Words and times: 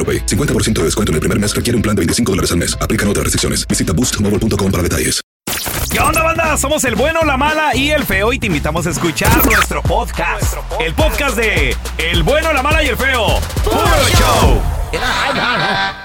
AroPay. 0.00 0.26
50% 0.26 0.72
de 0.72 0.84
descuento 0.84 1.12
en 1.12 1.14
el 1.16 1.20
primer 1.20 1.38
mes 1.38 1.54
requiere 1.54 1.76
un 1.76 1.82
plan 1.82 1.94
de 1.94 2.00
25 2.00 2.32
dólares 2.32 2.50
al 2.52 2.58
mes. 2.58 2.76
Aplican 2.80 3.06
otras 3.08 3.24
restricciones. 3.24 3.66
Visita 3.68 3.92
boostmobile.com 3.92 4.70
para 4.72 4.82
detalles. 4.82 5.20
¿Qué 5.90 5.98
onda, 5.98 6.22
banda? 6.22 6.56
Somos 6.56 6.84
el 6.84 6.94
bueno, 6.94 7.22
la 7.24 7.36
mala 7.36 7.74
y 7.74 7.90
el 7.90 8.04
feo 8.04 8.32
y 8.32 8.38
te 8.38 8.46
invitamos 8.46 8.86
a 8.86 8.90
escuchar 8.90 9.44
nuestro 9.44 9.82
podcast. 9.82 10.54
El 10.78 10.94
podcast 10.94 11.36
de 11.36 11.76
El 11.98 12.22
bueno, 12.22 12.52
la 12.52 12.62
mala 12.62 12.84
y 12.84 12.86
el 12.86 12.96
feo. 12.96 13.26
¡Puro 13.64 14.08
show! 14.16 14.62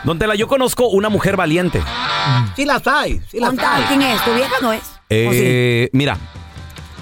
Don 0.03 0.17
Tela, 0.17 0.35
yo 0.35 0.47
conozco 0.47 0.87
una 0.87 1.09
mujer 1.09 1.37
valiente. 1.37 1.81
Sí 2.55 2.65
las 2.65 2.85
hay, 2.87 3.21
sí 3.29 3.39
las 3.39 3.57
hay. 3.59 3.83
¿Quién 3.83 4.01
es? 4.01 4.23
¿Tu 4.25 4.33
vieja 4.33 4.55
no 4.61 4.73
es? 4.73 4.81
Eh, 5.09 5.89
Mira, 5.93 6.17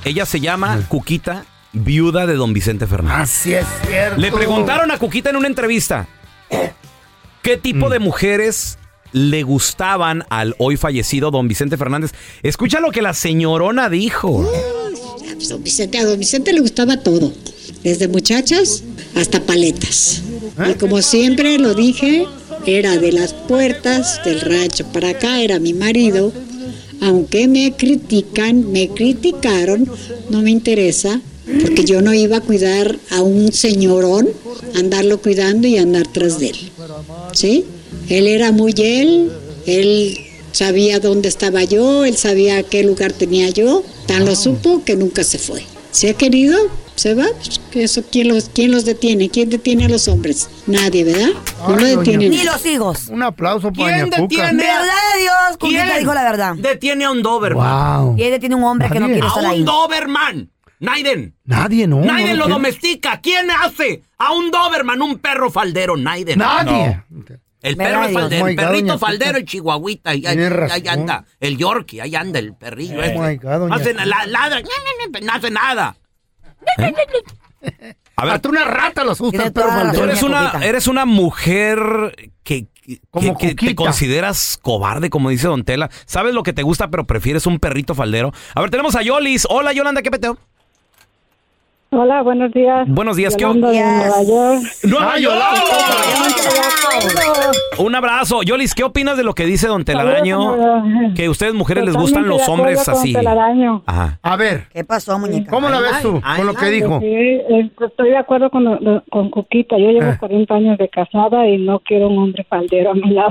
ella 0.04 0.26
se 0.26 0.42
llama 0.42 0.80
Cuquita, 0.90 1.46
viuda 1.72 2.26
de 2.26 2.36
don 2.36 2.54
Vicente 2.54 2.86
Fernández. 2.86 3.30
Así 3.30 3.54
es 3.54 3.66
cierto. 3.88 4.20
Le 4.20 4.32
preguntaron 4.32 4.92
a 4.92 4.98
Cuquita 4.98 5.30
en 5.30 5.38
una 5.38 5.48
entrevista 5.48 6.08
qué 7.44 7.58
tipo 7.58 7.90
de 7.90 8.00
mujeres 8.00 8.80
le 9.12 9.44
gustaban 9.44 10.24
al 10.30 10.56
hoy 10.58 10.78
fallecido 10.78 11.30
don 11.30 11.48
Vicente 11.48 11.78
Fernández. 11.78 12.12
Escucha 12.42 12.80
lo 12.80 12.92
que 12.92 13.04
la 13.04 13.14
señorona 13.14 13.90
dijo. 13.90 14.50
Pues, 15.36 15.50
don 15.50 15.64
Vicente, 15.64 16.00
a 16.00 16.06
don 16.06 16.18
Vicente 16.18 16.54
le 16.54 16.62
gustaba 16.62 16.98
todo, 16.98 17.34
desde 17.84 18.08
muchachas 18.08 18.84
hasta 19.16 19.42
paletas. 19.42 20.24
Y 20.70 20.74
como 20.76 21.02
siempre 21.02 21.60
lo 21.60 21.74
dije, 21.76 22.26
era 22.66 22.98
de 22.98 23.12
las 23.12 23.34
puertas 23.34 24.24
del 24.24 24.42
rancho 24.42 24.86
para 24.88 25.10
acá, 25.10 25.42
era 25.42 25.60
mi 25.60 25.74
marido. 25.74 26.32
Aunque 27.02 27.50
me 27.50 27.74
critican, 27.76 28.72
me 28.72 28.88
criticaron, 28.88 29.90
no 30.30 30.42
me 30.42 30.52
interesa, 30.52 31.20
porque 31.46 31.84
yo 31.84 32.02
no 32.02 32.14
iba 32.14 32.38
a 32.38 32.42
cuidar 32.42 32.98
a 33.12 33.22
un 33.22 33.52
señorón, 33.52 34.30
andarlo 34.76 35.22
cuidando 35.22 35.68
y 35.68 35.78
andar 35.78 36.08
tras 36.08 36.40
de 36.40 36.50
él. 36.50 36.72
¿Sí? 37.34 37.66
Él 38.10 38.28
era 38.28 38.52
muy 38.52 38.74
él, 38.78 39.32
él 39.66 40.18
sabía 40.52 41.00
dónde 41.00 41.30
estaba 41.30 41.64
yo, 41.64 42.06
él 42.06 42.18
sabía 42.18 42.64
qué 42.64 42.84
lugar 42.84 43.14
tenía 43.14 43.50
yo, 43.50 43.84
tan 44.08 44.26
lo 44.26 44.36
supo 44.36 44.84
que 44.84 44.96
nunca 44.96 45.24
se 45.24 45.38
fue. 45.38 45.64
Si 45.92 46.08
ha 46.08 46.14
querido, 46.16 46.58
se 46.96 47.14
va. 47.14 47.26
Pues, 47.72 47.92
eso, 47.92 48.04
¿quién 48.12 48.30
los, 48.30 48.50
¿Quién 48.54 48.72
los 48.72 48.86
detiene? 48.86 49.30
¿Quién 49.30 49.50
detiene 49.50 49.86
a 49.86 49.90
los 49.90 50.08
hombres? 50.08 50.50
Nadie, 50.68 51.04
¿verdad? 51.04 51.30
No 51.68 51.78
lo 51.78 51.86
detienen. 51.86 52.32
Ni 52.32 52.44
los 52.44 52.66
hijos. 52.66 53.08
Un 53.10 53.24
aplauso 53.24 53.72
para 53.72 53.96
¿Quién 53.96 54.10
detiene? 54.10 54.64
Verdad 54.64 54.84
de 55.16 55.22
Dios, 55.22 55.58
Cuquita 55.60 55.86
¿Quién? 55.86 56.00
dijo 56.00 56.14
la 56.14 56.24
verdad. 56.24 56.56
Detiene 56.56 57.06
a 57.06 57.12
un 57.12 57.22
Doberman. 57.22 58.06
Wow. 58.06 58.16
Y 58.18 58.24
ella 58.24 58.40
tiene 58.40 58.56
un 58.56 58.64
hombre 58.64 58.90
que 58.90 59.00
no 59.00 59.06
quiere 59.08 59.22
A 59.22 59.28
estar 59.28 59.44
un 59.44 59.50
ahí. 59.50 59.64
Doberman. 59.64 60.50
Naiden. 60.84 61.36
Nadie, 61.46 61.88
no. 61.88 62.02
Naiden 62.02 62.32
no, 62.38 62.44
lo 62.44 62.46
¿qué? 62.48 62.52
domestica. 62.52 63.22
¿Quién 63.22 63.50
hace 63.52 64.04
a 64.18 64.34
un 64.34 64.52
Doberman 64.52 65.02
un 65.02 65.18
perro 65.20 65.50
faldero? 65.50 65.96
Naiden. 65.98 66.38
Nadie. 66.40 67.04
El 67.62 67.76
¿Verdad, 67.78 67.92
perro 67.94 68.04
es 68.04 68.10
Dios? 68.10 68.22
faldero, 68.22 68.44
Oh 68.44 68.48
el 68.50 68.56
God, 68.58 68.64
perrito 68.64 69.00
faldero, 69.00 69.38
el 69.38 69.46
chihuahuita, 69.46 70.10
ahí, 70.10 70.26
ahí 70.26 70.88
anda. 70.90 71.24
El 71.40 71.58
Yorkie, 71.58 72.02
ahí 72.02 72.14
anda 72.16 72.40
el 72.40 72.54
perrillo. 72.56 73.00
Oh 73.00 73.04
este. 73.04 73.18
my 73.20 73.36
God, 73.38 73.60
doña 73.60 73.76
Hace 73.76 73.94
la- 73.94 74.26
ladra, 74.26 74.62
no 75.22 75.32
hace 75.34 75.50
nada. 75.50 75.96
¿Eh? 76.78 76.94
A 78.16 78.26
ver, 78.26 78.34
Hasta 78.36 78.50
una 78.50 78.66
rata 78.66 79.04
lo 79.06 79.12
asusta 79.12 79.44
el 79.46 79.54
perro 79.54 79.68
la 79.68 79.74
tú 79.80 79.86
faldero. 79.88 80.04
eres 80.06 80.24
una, 80.24 80.46
Cuquita. 80.52 80.66
eres 80.66 80.88
una 80.88 81.06
mujer 81.06 81.80
que, 82.44 82.68
que, 82.74 83.00
Como 83.10 83.38
que 83.38 83.56
te 83.56 83.74
consideras 83.76 84.60
cobarde, 84.62 85.10
como 85.10 85.30
dice 85.30 85.48
Don 85.48 85.64
Tela. 85.64 85.90
Sabes 86.06 86.34
lo 86.34 86.44
que 86.44 86.52
te 86.54 86.62
gusta, 86.64 86.90
pero 86.90 87.08
prefieres 87.08 87.48
un 87.48 87.60
perrito 87.60 87.96
faldero. 87.96 88.34
A 88.54 88.62
ver, 88.62 88.70
tenemos 88.70 88.96
a 88.98 89.02
Yolis. 89.02 89.48
Hola, 89.50 89.72
Yolanda, 89.74 90.02
¿qué 90.02 90.12
peteo? 90.12 90.38
Hola, 91.96 92.24
buenos 92.24 92.52
días. 92.52 92.88
Buenos 92.88 93.16
días, 93.18 93.36
¿qué 93.36 93.44
Yolanda 93.44 93.72
Yes. 93.72 94.84
Nueva 94.84 95.18
York. 95.20 95.36
¡Nueva 95.38 95.52
Un 97.78 97.96
abrazo. 97.96 98.42
Yolis, 98.42 98.74
¿qué 98.74 98.84
opinas 98.84 99.16
de 99.16 99.24
lo 99.24 99.34
que 99.34 99.46
dice 99.46 99.68
Don 99.68 99.86
Telaraño? 99.86 101.14
Que 101.16 101.26
a 101.26 101.30
ustedes 101.30 101.54
mujeres 101.54 101.86
les 101.86 101.96
gustan 101.96 102.28
los 102.28 102.48
hombres 102.50 102.88
así. 102.90 103.14
Telaraño. 103.14 103.84
Ajá. 103.86 104.18
A 104.24 104.36
ver, 104.38 104.64
¿Qué 104.74 104.84
pasó, 104.84 105.20
muñeca? 105.20 105.52
¿cómo 105.52 105.70
la 105.70 105.80
ves 105.82 106.02
tú 106.02 106.20
ay, 106.24 106.38
con 106.38 106.48
lo 106.48 106.54
que 106.56 106.66
ay, 106.66 106.72
dijo? 106.72 107.00
Sí, 107.00 107.06
eh, 107.06 107.70
estoy 107.86 108.10
de 108.10 108.18
acuerdo 108.18 108.50
con, 108.50 109.04
con 109.12 109.30
Cuquita. 109.30 109.78
Yo 109.78 109.92
llevo 109.92 110.12
Eh. 110.12 110.18
40 110.20 110.54
años 110.56 110.78
de 110.80 110.90
casada 110.90 111.48
y 111.48 111.58
no 111.60 111.80
quiero 111.80 112.08
un 112.10 112.18
hombre 112.18 112.44
faldero 112.50 112.92
a 112.92 112.96
mi 112.96 113.12
lado. 113.12 113.30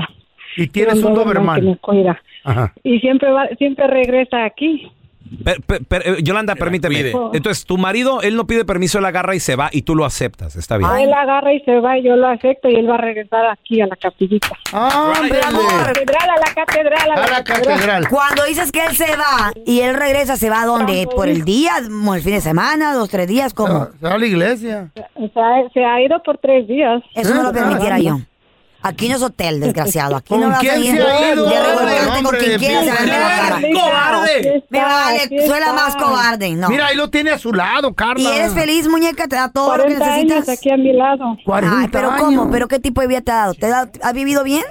Y 0.55 0.67
tienes 0.67 0.95
un 0.95 1.01
que 1.01 1.09
me 1.09 1.15
Doberman. 1.15 1.75
cuida. 1.81 2.21
Ajá. 2.45 2.73
Y 2.83 2.99
siempre 2.99 3.29
va, 3.31 3.47
siempre 3.57 3.87
regresa 3.87 4.45
aquí. 4.45 4.89
Per- 5.43 5.61
per- 5.61 5.83
per- 5.85 6.01
eh, 6.05 6.15
Yolanda, 6.23 6.55
permíteme. 6.55 7.11
Entonces, 7.33 7.65
tu 7.65 7.77
marido, 7.77 8.21
él 8.21 8.35
no 8.35 8.45
pide 8.47 8.65
permiso, 8.65 8.99
él 8.99 9.05
agarra 9.05 9.35
y 9.35 9.39
se 9.39 9.55
va 9.55 9.69
y 9.71 9.83
tú 9.83 9.95
lo 9.95 10.05
aceptas. 10.05 10.55
Está 10.55 10.77
bien. 10.77 10.89
Él 10.99 11.13
agarra 11.13 11.53
y 11.53 11.59
se 11.61 11.79
va 11.79 11.97
y 11.97 12.03
yo 12.03 12.15
lo 12.15 12.27
acepto 12.27 12.69
y 12.69 12.75
él 12.75 12.89
va 12.89 12.95
a 12.95 12.97
regresar 12.99 13.45
aquí 13.47 13.81
a 13.81 13.87
la 13.87 13.95
capillita. 13.95 14.49
¡Ándale! 14.71 15.29
Pero, 15.29 15.47
amor, 15.47 15.63
Catedral, 15.85 16.29
a 16.29 16.35
la 16.39 16.53
catedral, 16.53 17.11
a 17.11 17.15
la, 17.15 17.23
A 17.23 17.29
la 17.31 17.43
catedral. 17.43 18.09
Cuando 18.09 18.43
dices 18.45 18.71
que 18.71 18.83
él 18.85 18.95
se 18.95 19.15
va 19.15 19.51
y 19.65 19.79
él 19.81 19.95
regresa, 19.95 20.35
¿se 20.37 20.49
va 20.49 20.61
a 20.61 20.65
dónde? 20.65 21.07
¿Por 21.13 21.27
el 21.27 21.43
día? 21.45 21.71
¿El 21.77 22.21
fin 22.21 22.33
de 22.33 22.41
semana? 22.41 22.93
¿Dos, 22.93 23.09
tres 23.09 23.27
días? 23.27 23.53
¿Cómo? 23.53 23.87
Se 23.99 24.07
va 24.07 24.13
a 24.13 24.17
la 24.17 24.25
iglesia. 24.25 24.91
Se 24.95 25.39
ha, 25.39 25.69
se 25.73 25.83
ha 25.85 26.01
ido 26.01 26.21
por 26.23 26.37
tres 26.37 26.67
días. 26.67 27.01
Eso 27.15 27.33
no 27.33 27.43
lo 27.43 27.49
Ah, 27.49 27.53
permitiera 27.53 27.99
yo. 27.99 28.19
Aquí 28.83 29.07
no 29.09 29.15
es 29.15 29.21
hotel, 29.23 29.59
desgraciado. 29.61 30.15
Aquí 30.17 30.27
¿Con 30.29 30.41
no 30.41 30.49
vas 30.49 30.59
quién 30.59 30.73
a 30.73 30.77
ir 30.77 30.93
de 30.95 31.03
revolcarte 31.03 32.09
Hombre, 32.09 32.23
con 32.23 32.37
quien 32.37 32.59
quieras. 32.59 32.83
bien. 32.83 32.95
se 32.97 33.03
me 33.05 33.19
va 33.19 33.35
a 33.35 33.39
cara. 33.39 33.61
¡Cobarde! 33.73 34.63
Me 34.69 34.79
vale, 34.79 35.47
soy 35.47 35.59
la 35.59 35.73
más 35.73 35.95
cobarde. 35.95 36.49
No. 36.51 36.69
Mira, 36.69 36.87
ahí 36.87 36.95
lo 36.97 37.09
tiene 37.09 37.31
a 37.31 37.37
su 37.39 37.53
lado, 37.53 37.89
¿Y 37.89 37.93
Carla. 37.95 38.35
eres 38.35 38.53
feliz, 38.53 38.87
muñeca? 38.87 39.27
¿Te 39.27 39.35
da 39.37 39.49
todo 39.51 39.77
lo 39.77 39.85
que 39.85 39.95
40 39.95 40.05
años 40.13 40.25
necesitas? 40.27 40.57
aquí 40.59 40.69
a 40.71 40.77
mi 40.77 40.93
lado. 40.93 41.37
40 41.45 41.79
Ay, 41.79 41.87
pero 41.91 42.09
años. 42.11 42.21
¿cómo? 42.21 42.51
¿Pero 42.51 42.67
qué 42.67 42.79
tipo 42.79 43.01
de 43.01 43.07
vida 43.07 43.21
te 43.21 43.31
ha 43.31 43.35
dado? 43.35 43.53
¿Te 43.53 43.67
ha, 43.71 43.89
¿Has 44.01 44.13
vivido 44.13 44.43
bien? 44.43 44.63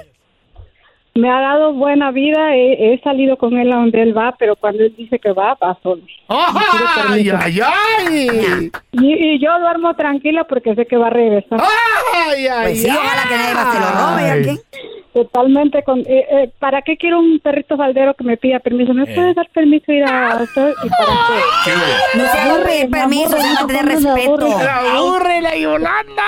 Me 1.15 1.29
ha 1.29 1.39
dado 1.39 1.73
buena 1.73 2.09
vida, 2.09 2.55
he, 2.55 2.93
he 2.93 2.99
salido 3.01 3.37
con 3.37 3.55
él 3.57 3.71
a 3.71 3.75
donde 3.75 4.01
él 4.01 4.17
va, 4.17 4.33
pero 4.39 4.55
cuando 4.55 4.81
él 4.83 4.95
dice 4.97 5.19
que 5.19 5.31
va, 5.31 5.53
va 5.61 5.77
solo. 5.83 6.01
¡Ay, 6.27 7.29
ay, 7.29 7.59
ay! 7.61 8.71
Y, 8.93 9.13
y 9.35 9.39
yo 9.39 9.59
duermo 9.59 9.93
tranquila 9.95 10.43
porque 10.45 10.73
sé 10.73 10.87
que 10.87 10.97
va 10.97 11.07
a 11.07 11.11
regresar. 11.11 11.59
¡Ay, 11.61 12.47
ay, 12.47 12.63
Pues 12.65 12.81
sí, 12.81 12.89
ojalá 12.89 13.23
que 13.29 13.35
te 13.35 13.79
lo 13.79 13.91
robe, 13.91 14.43
¿ya 14.45 14.51
ay. 14.51 14.59
Totalmente. 15.13 15.83
Con, 15.83 15.99
eh, 15.99 16.05
eh, 16.31 16.49
¿Para 16.57 16.81
qué 16.81 16.97
quiero 16.97 17.19
un 17.19 17.39
perrito 17.39 17.77
faldero 17.77 18.15
que 18.15 18.23
me 18.23 18.35
pida 18.37 18.57
permiso? 18.59 18.95
¿Me 18.95 19.03
Eh. 19.03 19.13
puedes 19.13 19.35
dar 19.35 19.47
permiso 19.49 19.91
ir 19.91 20.03
a 20.05 20.31
hacer 20.31 20.73
y 20.83 20.89
para 20.89 21.13
qué? 21.63 22.17
No 22.17 22.23
se 22.25 22.63
pedir 22.65 22.89
permiso, 22.89 23.29
se 23.29 23.37
van 23.37 23.57
a 23.57 23.67
tener 23.67 23.83
¿Cómo 23.93 24.15
me 24.15 24.15
respeto. 24.15 24.45
aburre? 24.47 24.69
¡Aburre 24.97 25.41
la 25.41 25.55
Yolanda! 25.57 26.23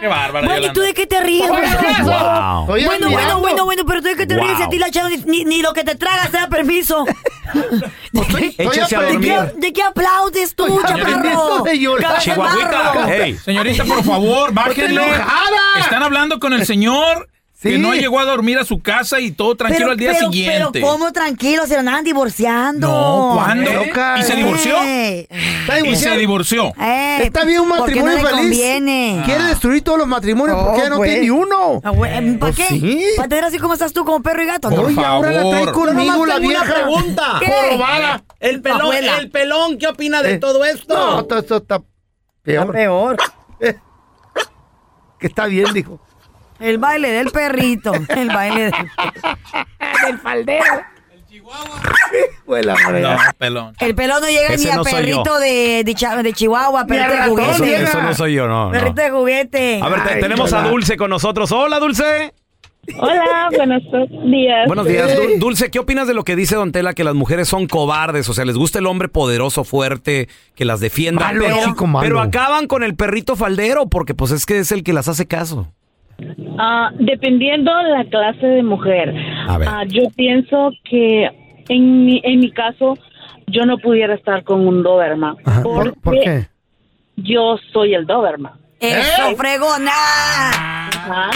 Qué 0.00 0.06
bárbara, 0.06 0.46
Bueno, 0.46 0.66
¿y 0.66 0.72
tú 0.72 0.80
de 0.80 0.94
qué 0.94 1.06
te 1.06 1.20
ríes? 1.20 1.48
Wow. 1.48 2.66
Bueno, 2.66 3.10
bueno, 3.10 3.40
bueno, 3.40 3.64
bueno, 3.64 3.82
pero 3.86 4.00
tú 4.00 4.08
de 4.08 4.16
qué 4.16 4.26
te 4.26 4.36
ríes, 4.36 4.58
Wow. 4.58 4.66
a 4.66 4.70
ti 4.70 4.78
la 4.78 4.90
chava 4.90 5.08
ni, 5.26 5.44
ni- 5.44 5.62
lo 5.62 5.72
que 5.72 5.82
te 5.84 5.94
tragas 5.96 6.30
te 6.30 6.36
da 6.38 6.48
permiso. 6.48 7.04
Estoy 8.12 8.54
Échese 8.58 8.96
a 8.96 9.00
¿De 9.00 9.20
qué, 9.20 9.40
de 9.56 9.72
qué 9.72 9.82
aplaudes 9.82 10.54
tú, 10.54 10.66
chaparro? 10.82 11.02
aprendiendo 11.02 11.62
de 11.62 11.78
llorar. 11.78 12.02
Cabeza 12.12 12.30
de 12.30 12.34
Chihuahuita. 12.34 12.82
barro. 12.82 13.08
Ey. 13.08 13.36
Señorita, 13.38 13.84
por 13.84 14.04
favor, 14.04 14.52
bájenle. 14.52 15.02
Están 15.80 16.02
hablando 16.02 16.38
con 16.38 16.52
el 16.52 16.64
señor 16.66 17.28
Sí. 17.60 17.70
que 17.70 17.78
no 17.78 17.92
llegó 17.92 18.20
a 18.20 18.24
dormir 18.24 18.56
a 18.56 18.64
su 18.64 18.80
casa 18.80 19.18
y 19.18 19.32
todo 19.32 19.56
tranquilo 19.56 19.86
Pero, 19.86 19.90
al 19.92 19.96
día 19.98 20.12
pero, 20.12 20.30
siguiente. 20.30 20.68
Pero, 20.74 20.86
¿cómo 20.86 21.12
tranquilo? 21.12 21.66
Se 21.66 21.72
lo 21.74 21.80
andan 21.80 22.04
divorciando. 22.04 22.86
No, 22.86 23.32
¿cuándo? 23.34 23.68
¿Y 24.16 24.22
se 24.22 24.36
divorció? 24.36 24.76
Está 24.80 25.32
Y 25.32 25.66
se 25.66 25.82
divorciado. 25.82 26.16
divorció. 26.18 26.72
ey, 26.80 27.22
Está 27.22 27.44
bien 27.44 27.62
un 27.62 27.68
¿por 27.70 27.92
qué 27.92 27.96
no 27.98 28.04
matrimonio 28.06 28.16
le 28.16 28.28
feliz. 28.28 28.42
conviene? 28.42 29.22
Quiere 29.24 29.42
destruir 29.42 29.82
todos 29.82 29.98
los 29.98 30.06
matrimonios 30.06 30.56
No, 30.56 30.66
porque 30.66 30.82
ya 30.82 30.88
no 30.88 30.96
pues. 30.98 31.08
tiene 31.10 31.24
ni 31.24 31.30
uno. 31.30 31.80
Ah, 31.82 31.92
¿Para 31.92 32.22
Pues 32.38 32.54
qué? 32.56 32.66
sí. 32.68 33.04
¿Para 33.16 33.28
tener 33.28 33.44
así 33.46 33.58
como 33.58 33.72
estás 33.74 33.92
tú, 33.92 34.04
como 34.04 34.22
perro 34.22 34.40
y 34.40 34.46
gato? 34.46 34.70
No. 34.70 34.76
Por 34.76 34.84
Oye, 34.86 35.04
ahora 35.04 35.30
la 35.32 35.40
trae 35.50 35.64
favor. 35.66 35.72
conmigo 35.72 36.26
la 36.26 36.38
vieja. 36.38 36.64
pregunta. 36.74 37.36
¿Qué? 37.40 37.46
Jorobada. 37.50 38.22
El 38.38 38.62
pelón, 38.62 38.80
Abuela. 38.82 39.18
el 39.18 39.30
pelón, 39.32 39.78
¿qué 39.78 39.88
opina 39.88 40.22
de 40.22 40.34
Eh, 40.34 40.38
todo 40.38 40.64
esto? 40.64 40.94
No, 40.94 41.24
todo 41.24 41.40
esto 41.40 41.56
está 41.56 41.82
peor. 42.44 42.70
Peor. 42.72 43.16
Que 45.18 45.26
está 45.26 45.46
bien, 45.46 45.72
dijo. 45.74 45.98
El 46.60 46.78
baile 46.78 47.10
del 47.10 47.30
perrito. 47.30 47.92
El 48.08 48.28
baile 48.28 48.64
del... 48.64 48.74
El 50.08 50.18
faldero. 50.18 50.64
El 51.12 51.26
chihuahua. 51.26 51.80
Fue 52.44 52.62
la 52.62 52.74
No, 52.74 53.16
pelón. 53.36 53.74
El 53.80 53.94
pelón 53.94 54.22
no 54.22 54.28
llega 54.28 54.48
Ese 54.48 54.64
ni 54.64 54.70
a 54.70 54.76
no 54.76 54.84
perrito 54.84 55.38
de, 55.38 55.82
de, 55.84 56.32
Chihuahua, 56.32 56.86
perrito 56.86 57.10
de 57.10 57.22
juguete. 57.28 57.82
Eso 57.82 58.02
no 58.02 58.14
soy 58.14 58.34
yo, 58.34 58.48
no. 58.48 58.66
no. 58.66 58.70
Perrito 58.72 59.02
de 59.02 59.10
juguete. 59.10 59.80
A 59.82 59.88
ver, 59.88 60.00
Ay, 60.00 60.20
tenemos 60.20 60.52
a. 60.52 60.62
Dulce 60.62 60.96
con 60.96 61.10
nosotros. 61.10 61.52
Hola, 61.52 61.78
Dulce. 61.78 62.32
Hola, 62.96 63.50
buenos 63.54 63.82
días. 64.30 64.66
Buenos 64.66 64.86
días. 64.86 65.10
Dulce, 65.38 65.70
¿qué 65.70 65.78
opinas 65.78 66.08
de 66.08 66.14
lo 66.14 66.24
que 66.24 66.36
dice 66.36 66.56
Don 66.56 66.72
Tela, 66.72 66.94
que 66.94 67.04
las 67.04 67.14
mujeres 67.14 67.48
son 67.48 67.66
cobardes? 67.66 68.28
O 68.28 68.34
sea, 68.34 68.44
les 68.44 68.56
gusta 68.56 68.78
el 68.78 68.86
hombre 68.86 69.08
poderoso, 69.08 69.64
fuerte, 69.64 70.28
que 70.54 70.64
las 70.64 70.80
defienda. 70.80 71.26
Malo, 71.26 71.44
pero, 71.44 71.64
chico 71.64 71.86
malo. 71.86 72.04
pero 72.06 72.20
acaban 72.20 72.66
con 72.66 72.82
el 72.82 72.94
perrito 72.96 73.36
faldero, 73.36 73.88
porque 73.88 74.14
pues 74.14 74.30
es 74.30 74.46
que 74.46 74.58
es 74.58 74.72
el 74.72 74.82
que 74.82 74.92
las 74.92 75.08
hace 75.08 75.26
caso. 75.26 75.72
Ah, 76.58 76.90
dependiendo 76.98 77.70
la 77.82 78.04
clase 78.04 78.46
de 78.46 78.62
mujer. 78.62 79.14
A 79.46 79.58
ver. 79.58 79.68
Ah, 79.68 79.84
yo 79.86 80.10
pienso 80.16 80.70
que 80.88 81.30
en 81.68 82.04
mi, 82.04 82.20
en 82.24 82.40
mi 82.40 82.50
caso 82.50 82.98
yo 83.46 83.64
no 83.64 83.78
pudiera 83.78 84.14
estar 84.14 84.44
con 84.44 84.66
un 84.66 84.82
Doberman. 84.82 85.36
Ajá, 85.44 85.62
¿Por, 85.62 85.92
por 85.92 86.02
porque 86.02 86.20
qué? 86.20 86.48
Yo 87.16 87.56
soy 87.72 87.94
el 87.94 88.06
Doberman. 88.06 88.52
Eso, 88.80 89.36
fregona. 89.36 89.90
Ajá. 90.88 91.30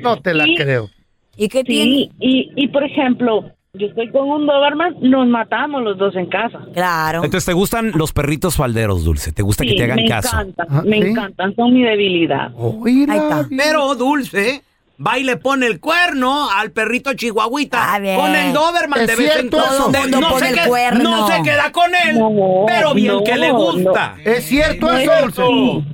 No 0.00 0.16
te 0.16 0.34
la 0.34 0.44
creo. 0.56 0.88
¿Y 1.36 1.48
qué 1.48 1.62
tiene? 1.64 2.10
Y, 2.20 2.52
y 2.56 2.68
por 2.68 2.84
ejemplo, 2.84 3.52
yo 3.78 3.86
estoy 3.86 4.10
con 4.10 4.28
un 4.28 4.46
Doberman, 4.46 4.96
nos 5.00 5.26
matamos 5.28 5.82
los 5.82 5.96
dos 5.98 6.14
en 6.16 6.26
casa. 6.26 6.58
Claro. 6.74 7.24
Entonces, 7.24 7.46
¿te 7.46 7.52
gustan 7.52 7.92
los 7.94 8.12
perritos 8.12 8.56
falderos, 8.56 9.04
Dulce? 9.04 9.32
¿Te 9.32 9.42
gusta 9.42 9.64
que 9.64 9.74
te 9.74 9.84
hagan 9.84 9.96
me 9.96 10.08
caso? 10.08 10.28
encantan, 10.36 10.66
Ah, 10.70 10.82
me 10.84 11.00
¿sí? 11.02 11.08
encantan, 11.08 11.54
son 11.56 11.72
mi 11.74 11.82
debilidad. 11.82 12.50
Oíla, 12.56 13.12
Ahí 13.14 13.18
está. 13.20 13.42
bien. 13.44 13.60
Pero 13.64 13.94
Dulce 13.94 14.62
va 15.04 15.18
y 15.18 15.22
le 15.24 15.36
pone 15.36 15.66
el 15.66 15.78
cuerno 15.80 16.50
al 16.50 16.72
perrito 16.72 17.14
chihuahuita 17.14 17.94
Ah, 17.94 17.98
bien. 18.00 18.16
con 18.18 18.34
el 18.34 18.52
Doberman 18.52 19.00
Es 19.02 19.06
de 19.06 19.16
vez 19.16 19.36
en 19.36 19.48
cuando. 19.48 19.78
no, 20.08 20.28
pone 20.28 20.38
se 20.40 20.48
el 20.48 20.54
queda, 20.56 20.66
cuerno. 20.68 21.10
no 21.10 21.28
se 21.28 21.42
queda 21.42 21.72
con 21.72 21.90
él, 22.08 22.18
No, 22.18 22.64
pero 22.66 22.94
bien 22.94 23.12
no, 23.12 23.22
que 23.24 23.36
le 23.36 23.50
gusta. 23.52 24.16
Es 24.24 24.44
cierto 24.44 24.86
No 24.86 24.96
eso, 24.98 25.12
es 25.12 25.34
Dulce. 25.34 25.88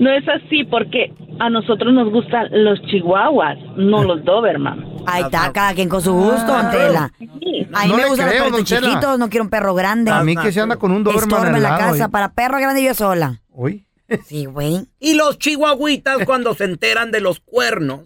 No 0.00 0.10
es 0.10 0.24
así 0.28 0.64
porque 0.64 1.12
a 1.40 1.50
nosotros 1.50 1.92
nos 1.92 2.10
gustan 2.12 2.48
los 2.52 2.80
chihuahuas, 2.82 3.56
no 3.76 4.04
los 4.04 4.24
Doberman. 4.24 4.84
Ahí 5.06 5.22
está, 5.22 5.50
cada 5.52 5.74
quien 5.74 5.88
con 5.88 6.02
su 6.02 6.12
gusto, 6.12 6.46
don 6.46 6.70
Tela. 6.70 7.12
Sí. 7.18 7.66
A 7.72 7.84
mí 7.84 7.90
No 7.90 7.96
me 7.96 8.06
gustan 8.08 8.28
creo, 8.28 8.50
los 8.50 8.64
Tela. 8.64 8.80
chiquitos, 8.88 9.18
no 9.18 9.28
quiero 9.30 9.44
un 9.44 9.50
perro 9.50 9.74
grande. 9.74 10.10
A 10.10 10.22
mí 10.22 10.36
que 10.36 10.52
se 10.52 10.60
anda 10.60 10.76
con 10.76 10.92
un 10.92 11.02
Doberman 11.02 11.54
en 11.56 11.62
la 11.62 11.76
casa. 11.78 12.08
Para 12.10 12.32
perro 12.32 12.58
grande 12.58 12.82
yo 12.84 12.94
sola. 12.94 13.40
Uy. 13.50 13.86
Sí, 14.26 14.44
güey. 14.46 14.86
Y 15.00 15.14
los 15.14 15.38
chihuahuitas 15.38 16.18
cuando 16.26 16.54
se 16.54 16.64
enteran 16.64 17.10
de 17.10 17.20
los 17.20 17.40
cuernos, 17.40 18.02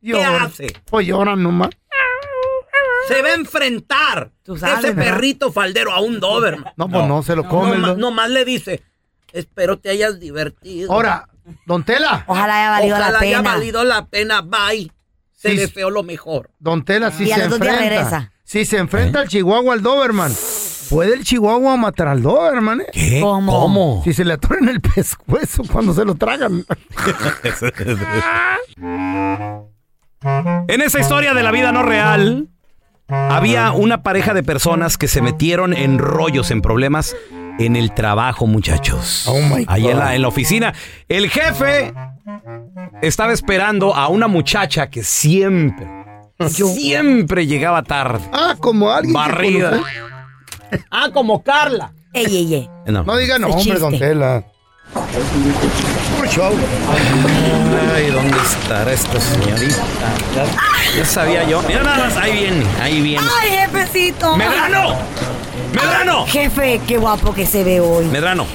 Lloran. 0.00 0.42
hace? 0.42 0.68
Pues 0.90 1.06
lloran 1.06 1.42
nomás. 1.42 1.70
se 3.08 3.20
va 3.22 3.28
a 3.28 3.34
enfrentar 3.34 4.30
sabes, 4.56 4.78
ese 4.84 4.92
¿verdad? 4.94 5.12
perrito 5.12 5.52
faldero 5.52 5.92
a 5.92 6.00
un 6.00 6.20
Doberman. 6.20 6.72
No, 6.76 6.88
pues 6.88 7.06
no, 7.06 7.22
se 7.22 7.36
lo 7.36 7.44
come. 7.48 7.72
Nomás, 7.72 7.90
do- 7.90 7.96
nomás 7.96 8.30
le 8.30 8.44
dice, 8.44 8.82
espero 9.32 9.78
te 9.78 9.90
hayas 9.90 10.18
divertido. 10.20 10.92
Ahora, 10.92 11.28
don 11.66 11.84
Tela. 11.84 12.24
Ojalá 12.26 12.56
haya 12.60 12.70
valido 12.70 12.96
Ojalá 12.96 13.10
la 13.12 13.18
haya 13.20 13.38
pena. 13.38 13.52
valido 13.54 13.84
la 13.84 14.06
pena, 14.06 14.40
bye. 14.42 14.90
Te 15.42 15.50
Sí. 15.50 15.56
deseo 15.56 15.90
lo 15.90 16.02
mejor. 16.02 16.50
Don 16.58 16.84
Tela, 16.84 17.10
si 17.10 17.24
Y 17.24 17.32
a 17.32 17.36
se 17.36 17.40
los 17.42 17.50
dos 17.50 17.60
días 17.60 17.74
enfrenta. 17.74 17.96
regresa. 17.98 18.32
Si 18.44 18.64
se 18.64 18.78
enfrenta 18.78 19.22
el 19.22 19.28
chihuahua 19.28 19.74
al 19.74 19.82
Doberman, 19.82 20.32
¿puede 20.90 21.14
el 21.14 21.24
chihuahua 21.24 21.76
matar 21.76 22.08
al 22.08 22.22
Doberman, 22.22 22.80
eh? 22.82 22.86
¿Qué? 22.92 23.20
¿Cómo? 23.20 23.52
¿Cómo? 23.60 24.00
Si 24.04 24.12
se 24.12 24.24
le 24.24 24.34
atoran 24.34 24.68
el 24.68 24.80
pescuezo 24.80 25.62
cuando 25.70 25.92
se 25.94 26.04
lo 26.04 26.14
tragan. 26.14 26.64
En 30.68 30.80
esa 30.80 31.00
historia 31.00 31.34
de 31.34 31.42
la 31.42 31.50
vida 31.50 31.70
no 31.72 31.82
real, 31.82 32.48
había 33.08 33.72
una 33.72 34.02
pareja 34.02 34.32
de 34.32 34.42
personas 34.42 34.96
que 34.96 35.08
se 35.08 35.20
metieron 35.20 35.74
en 35.74 35.98
rollos, 35.98 36.50
en 36.50 36.62
problemas 36.62 37.14
en 37.58 37.76
el 37.76 37.92
trabajo, 37.92 38.46
muchachos. 38.46 39.24
Oh, 39.26 39.40
my 39.40 39.64
Ahí 39.68 39.86
en 39.86 39.92
God. 39.96 39.98
la, 40.04 40.14
en 40.14 40.22
la 40.22 40.28
oficina. 40.28 40.74
El 41.08 41.30
jefe 41.30 41.92
estaba 43.02 43.32
esperando 43.32 43.94
a 43.94 44.08
una 44.08 44.28
muchacha 44.28 44.88
que 44.90 45.02
siempre, 45.04 45.86
siempre 46.48 47.46
llegaba 47.46 47.82
tarde. 47.82 48.24
Ah, 48.32 48.54
como 48.58 48.90
alguien 48.90 49.12
Barrida. 49.14 49.80
Ah, 50.90 51.08
como 51.12 51.42
Carla. 51.42 51.92
Ey, 52.12 52.26
ey, 52.26 52.54
ey. 52.54 52.70
No. 52.86 53.02
No 53.04 53.16
diga 53.16 53.34
Es 53.34 53.40
nombre, 53.40 53.60
chiste. 53.62 53.78
don 53.78 53.98
Tela. 53.98 54.44
Ay, 57.94 58.10
¿dónde 58.10 58.36
estará 58.38 58.92
esta 58.92 59.20
señorita? 59.20 59.76
Ya, 60.34 60.96
ya 60.98 61.04
sabía 61.04 61.44
yo. 61.48 61.62
Mira 61.66 61.82
nada 61.82 62.04
más, 62.04 62.16
ahí 62.16 62.32
viene, 62.32 62.64
ahí 62.80 63.00
viene. 63.02 63.26
¡Ay, 63.40 63.50
jefecito! 63.50 64.36
¡Medrano! 64.36 64.96
¡Medrano! 65.74 66.26
Jefe, 66.26 66.80
qué 66.86 66.96
guapo 66.98 67.32
que 67.34 67.46
se 67.46 67.64
ve 67.64 67.80
hoy. 67.80 68.04
Medrano. 68.06 68.46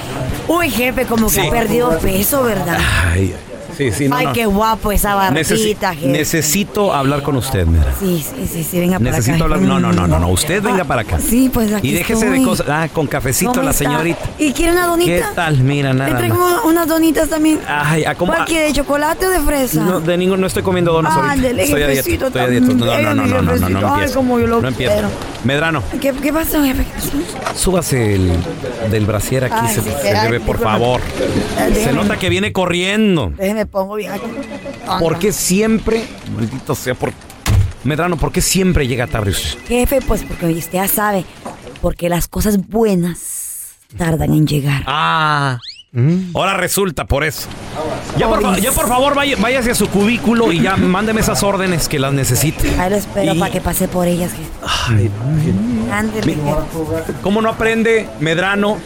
Uy, 0.47 0.69
jefe, 0.71 1.05
como 1.05 1.27
que 1.27 1.33
Sí. 1.35 1.47
ha 1.47 1.49
perdido 1.51 1.97
peso, 1.99 2.43
¿verdad? 2.43 2.77
Ay, 3.11 3.35
sí, 3.79 3.91
sí, 3.91 4.07
no, 4.09 4.15
Ay, 4.15 4.25
no. 4.27 4.33
qué 4.33 4.45
guapo 4.45 4.91
esa 4.91 5.31
Necesi- 5.31 5.49
barbita, 5.57 5.93
jefe. 5.95 6.07
necesito 6.07 6.93
hablar 6.93 7.23
con 7.23 7.35
usted, 7.37 7.65
Medrano. 7.65 7.95
Sí, 7.99 8.23
sí, 8.35 8.47
sí, 8.47 8.63
sí, 8.63 8.79
venga 8.79 8.99
para 8.99 9.11
Necesito 9.11 9.35
acá. 9.35 9.43
hablar. 9.45 9.61
No, 9.61 9.79
no, 9.79 9.91
no, 9.91 10.05
no, 10.07 10.19
no. 10.19 10.27
Usted 10.29 10.61
venga 10.61 10.83
Ah, 10.83 10.85
para 10.85 11.01
acá. 11.01 11.17
Sí, 11.19 11.49
pues 11.53 11.73
aquí 11.73 11.89
Y 11.89 11.93
déjese 11.93 12.25
de 12.29 12.37
estoy. 12.37 12.45
cosas. 12.45 12.67
Ah, 12.69 12.87
con 12.93 13.07
cafecito 13.07 13.51
¿Cómo 13.51 13.63
la 13.63 13.71
está? 13.71 13.85
señorita. 13.85 14.19
¿Y 14.37 14.51
quiere 14.53 14.73
una 14.73 14.85
donita? 14.87 15.11
¿Qué 15.11 15.23
tal? 15.35 15.57
Mira, 15.63 15.93
Le 15.93 15.99
nada 15.99 16.17
traigo 16.17 16.35
más. 16.37 16.63
unas 16.65 16.87
donitas 16.87 17.29
también. 17.29 17.59
Ay, 17.67 18.03
¿a 18.05 18.15
cómo? 18.15 18.33
¿Cuál 18.33 18.45
quiere, 18.45 18.65
de 18.67 18.73
chocolate 18.73 19.25
o 19.25 19.29
de 19.29 19.39
fresa? 19.39 19.81
No, 19.83 19.99
de 19.99 20.17
ningún, 20.17 20.39
no 20.41 20.47
estoy 20.47 20.61
comiendo 20.63 20.91
donas 20.93 21.13
ahorita. 21.15 21.31
Ándele, 21.33 21.63
Estoy 21.63 21.81
a 21.83 21.87
dieta. 21.87 22.03
jefecito, 22.03 22.27
Estoy 22.27 22.41
a 22.41 22.47
dieta. 22.47 22.67
No, 22.67 22.73
no, 22.75 22.85
no, 22.85 23.13
no, 23.15 23.25
no, 23.25 23.25
no, 23.25 23.41
no, 23.41 23.41
no, 23.41 23.51
jefecito. 23.51 23.87
Ay, 23.87 23.93
empiece. 23.93 24.13
como 24.15 24.39
yo 24.39 24.47
lo 24.47 24.61
No 24.61 24.67
empiece. 24.67 24.93
quiero. 24.93 25.09
Medrano, 25.43 25.81
¿Qué, 26.01 26.11
¿Qué 26.13 26.33
pasó, 26.33 26.61
jefe? 26.63 26.83
¿Qué 26.83 26.91
pasó? 26.93 27.57
súbase 27.57 28.15
el 28.15 28.31
del 28.91 29.05
brasier 29.05 29.45
aquí, 29.45 29.55
Ay, 29.57 29.73
se, 29.75 29.81
sí, 29.81 29.89
se 30.01 30.09
ay, 30.15 30.25
debe, 30.25 30.39
por 30.41 30.59
favor. 30.59 30.99
Ay, 31.57 31.73
Se 31.73 31.79
déjame. 31.79 31.95
nota 31.95 32.17
que 32.17 32.29
viene 32.29 32.51
corriendo. 32.51 33.31
Déjeme 33.37 33.65
pongo 33.71 33.95
bien 33.95 34.11
aquí. 34.11 34.23
¿Por 34.99 35.19
qué 35.19 35.31
siempre, 35.31 36.05
maldito 36.35 36.75
sea, 36.75 36.95
por... 36.95 37.11
Medrano, 37.83 38.17
¿por 38.17 38.31
qué 38.31 38.41
siempre 38.41 38.87
llega 38.87 39.07
tarde 39.07 39.31
usted? 39.31 39.57
Jefe, 39.67 40.01
pues 40.01 40.23
porque 40.23 40.47
usted 40.47 40.73
ya 40.73 40.87
sabe, 40.87 41.23
porque 41.81 42.09
las 42.09 42.27
cosas 42.27 42.57
buenas 42.67 43.75
tardan 43.97 44.33
en 44.33 44.45
llegar. 44.45 44.83
Ah. 44.85 45.57
Mm. 45.91 46.35
Ahora 46.35 46.53
resulta 46.55 47.05
por 47.05 47.23
eso. 47.23 47.47
Ya 48.17 48.27
por, 48.27 48.43
fa- 48.43 48.59
ya 48.59 48.71
por 48.71 48.87
favor 48.87 49.15
vaya, 49.15 49.35
váyase 49.39 49.71
a 49.71 49.75
su 49.75 49.87
cubículo 49.87 50.51
y 50.51 50.61
ya 50.61 50.77
mándeme 50.77 51.21
esas 51.21 51.41
órdenes 51.41 51.87
que 51.89 51.97
las 51.97 52.13
necesite. 52.13 52.69
Ahí 52.79 52.91
lo 52.91 52.95
espero 52.97 53.33
Y- 53.33 53.39
para 53.39 53.51
que 53.51 53.59
pase 53.61 53.87
por 53.87 54.05
ellas, 54.05 54.31
jefe. 54.33 54.49
Ay, 54.87 55.09
Ándele, 55.91 56.25
Mi- 56.27 56.33
jefe. 56.35 57.13
¿Cómo 57.23 57.41
no 57.41 57.49
aprende 57.49 58.07
Medrano 58.19 58.77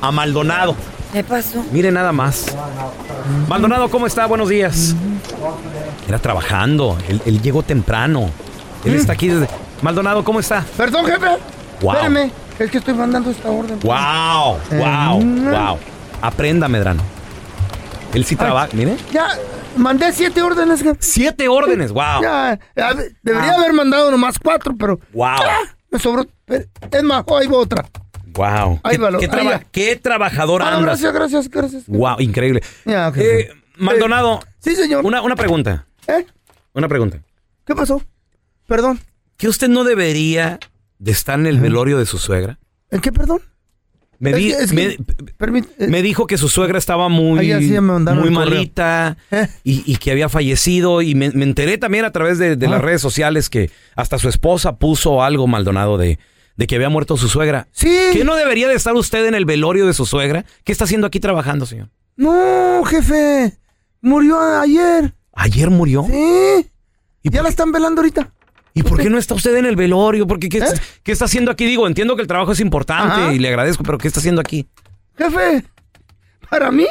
a 0.00 0.10
Maldonado? 0.10 0.74
¿Qué 1.16 1.24
pasó? 1.24 1.64
Mire 1.72 1.90
nada 1.90 2.12
más. 2.12 2.54
Maldonado, 3.48 3.88
¿cómo 3.88 4.06
está? 4.06 4.26
Buenos 4.26 4.50
días. 4.50 4.94
Era 6.06 6.18
trabajando. 6.18 6.98
Él, 7.08 7.22
él 7.24 7.40
llegó 7.40 7.62
temprano. 7.62 8.28
Él 8.84 8.96
está 8.96 9.14
aquí 9.14 9.28
desde... 9.28 9.48
Maldonado, 9.80 10.22
¿cómo 10.22 10.40
está? 10.40 10.62
Perdón, 10.76 11.06
jefe. 11.06 11.26
Wow. 11.80 11.92
Espérame. 11.94 12.30
Es 12.58 12.70
que 12.70 12.76
estoy 12.76 12.92
mandando 12.92 13.30
esta 13.30 13.48
orden. 13.48 13.80
¡Wow! 13.80 14.58
¡Wow! 14.72 15.20
Mm. 15.22 15.50
¡Wow! 15.52 15.78
Aprenda, 16.20 16.68
Medrano. 16.68 17.02
Él 18.12 18.22
sí 18.26 18.36
trabaja, 18.36 18.68
mire. 18.74 18.98
Ya, 19.10 19.26
mandé 19.74 20.12
siete 20.12 20.42
órdenes, 20.42 20.82
jefe. 20.82 20.98
Siete 21.00 21.48
órdenes, 21.48 21.92
wow. 21.92 22.20
Ya, 22.20 22.58
debería 23.22 23.54
haber 23.54 23.72
mandado 23.72 24.10
nomás 24.10 24.38
cuatro, 24.38 24.74
pero 24.78 25.00
Wow. 25.14 25.30
me 25.90 25.98
sobró. 25.98 26.26
Es 26.46 27.02
más, 27.02 27.24
ahí 27.40 27.46
va 27.46 27.56
otra. 27.56 27.86
Wow. 28.36 28.80
¿Qué, 28.84 28.98
qué 29.20 29.28
traba- 29.28 29.60
trabajador 30.02 30.62
Ah, 30.62 30.68
andas. 30.76 30.82
gracias, 31.00 31.12
gracias, 31.12 31.48
gracias. 31.50 31.84
Wow, 31.86 32.20
increíble. 32.20 32.60
Ok. 32.86 33.16
Eh, 33.16 33.48
Maldonado. 33.78 34.40
Sí, 34.58 34.74
señor. 34.74 35.04
Una, 35.04 35.22
una 35.22 35.36
pregunta. 35.36 35.86
¿Eh? 36.06 36.24
Una 36.74 36.88
pregunta. 36.88 37.20
¿Qué 37.64 37.74
pasó? 37.74 38.02
Perdón. 38.66 39.00
¿Que 39.36 39.48
usted 39.48 39.68
no 39.68 39.84
debería 39.84 40.58
de 40.98 41.12
estar 41.12 41.38
en 41.38 41.46
el 41.46 41.60
velorio 41.60 41.98
de 41.98 42.06
su 42.06 42.18
suegra? 42.18 42.58
¿En 42.90 43.00
qué, 43.00 43.12
perdón? 43.12 43.40
Me, 44.18 44.30
Es 44.30 44.70
que- 44.72 44.96
que- 44.96 44.98
eh, 45.78 45.88
me 45.88 46.00
dijo 46.00 46.26
que 46.26 46.38
su 46.38 46.48
suegra 46.48 46.78
estaba 46.78 47.10
muy, 47.10 47.52
muy 47.52 48.30
malita 48.30 49.18
Eh. 49.30 49.46
y, 49.62 49.82
y 49.92 49.96
que 49.96 50.10
había 50.10 50.30
fallecido. 50.30 51.02
Y 51.02 51.14
me, 51.14 51.30
me 51.32 51.44
enteré 51.44 51.76
también 51.76 52.06
a 52.06 52.12
través 52.12 52.38
de, 52.38 52.56
de 52.56 52.66
las 52.66 52.78
Ah. 52.78 52.82
redes 52.82 53.02
sociales 53.02 53.50
que 53.50 53.70
hasta 53.94 54.18
su 54.18 54.30
esposa 54.30 54.76
puso 54.76 55.22
algo, 55.22 55.46
Maldonado, 55.46 55.98
de, 55.98 56.18
de 56.56 56.66
que 56.66 56.76
había 56.76 56.88
muerto 56.88 57.16
su 57.16 57.28
suegra. 57.28 57.68
Sí. 57.72 57.96
¿Que 58.12 58.24
no 58.24 58.34
debería 58.34 58.68
de 58.68 58.74
estar 58.74 58.94
usted 58.94 59.26
en 59.26 59.34
el 59.34 59.44
velorio 59.44 59.86
de 59.86 59.94
su 59.94 60.06
suegra? 60.06 60.44
¿Qué 60.64 60.72
está 60.72 60.84
haciendo 60.84 61.06
aquí 61.06 61.20
trabajando, 61.20 61.66
señor? 61.66 61.90
No, 62.16 62.82
jefe. 62.84 63.58
Murió 64.00 64.40
ayer. 64.60 65.14
¿Ayer 65.32 65.70
murió? 65.70 66.04
Sí. 66.08 66.70
¿Y 67.22 67.30
ya 67.30 67.42
la 67.42 67.48
están 67.48 67.72
velando 67.72 68.00
ahorita. 68.00 68.32
¿Y 68.72 68.82
por 68.82 69.00
qué 69.00 69.08
no 69.08 69.16
está 69.18 69.34
usted 69.34 69.56
en 69.56 69.64
el 69.66 69.74
velorio? 69.74 70.26
Porque, 70.26 70.48
¿qué, 70.48 70.58
¿Eh? 70.58 70.64
qué 71.02 71.12
está 71.12 71.24
haciendo 71.24 71.50
aquí? 71.50 71.64
Digo, 71.64 71.86
entiendo 71.86 72.14
que 72.14 72.22
el 72.22 72.28
trabajo 72.28 72.52
es 72.52 72.60
importante 72.60 73.14
Ajá. 73.22 73.32
y 73.32 73.38
le 73.38 73.48
agradezco, 73.48 73.82
pero 73.82 73.96
¿qué 73.96 74.06
está 74.06 74.20
haciendo 74.20 74.40
aquí? 74.40 74.68
Jefe, 75.16 75.64
¿para 76.50 76.70
mí? 76.70 76.86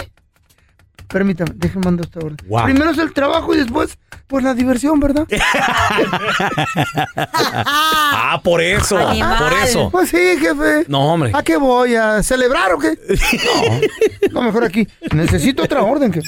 Permítame, 1.08 1.52
déjeme 1.56 1.86
mandar 1.86 2.06
esta 2.06 2.20
orden. 2.20 2.38
Wow. 2.48 2.64
Primero 2.66 2.90
es 2.92 2.98
el 2.98 3.14
trabajo 3.14 3.54
y 3.54 3.58
después, 3.58 3.98
pues 4.28 4.44
la 4.44 4.54
diversión, 4.54 5.00
¿verdad? 5.00 5.28
ah, 7.16 8.40
por 8.44 8.62
eso, 8.62 8.98
Animal. 8.98 9.44
por 9.44 9.54
eso. 9.60 9.90
Pues 9.92 10.10
sí, 10.10 10.18
jefe. 10.40 10.86
No, 10.88 11.14
hombre. 11.14 11.32
¿A 11.34 11.44
qué 11.44 11.58
voy? 11.58 11.96
¿A 11.96 12.22
celebrar 12.24 12.74
o 12.74 12.80
qué? 12.80 12.98
No, 14.32 14.42
no 14.42 14.48
mejor 14.48 14.66
aquí. 14.66 14.88
Necesito 15.14 15.64
otra 15.64 15.82
orden, 15.82 16.12
jefe. 16.12 16.28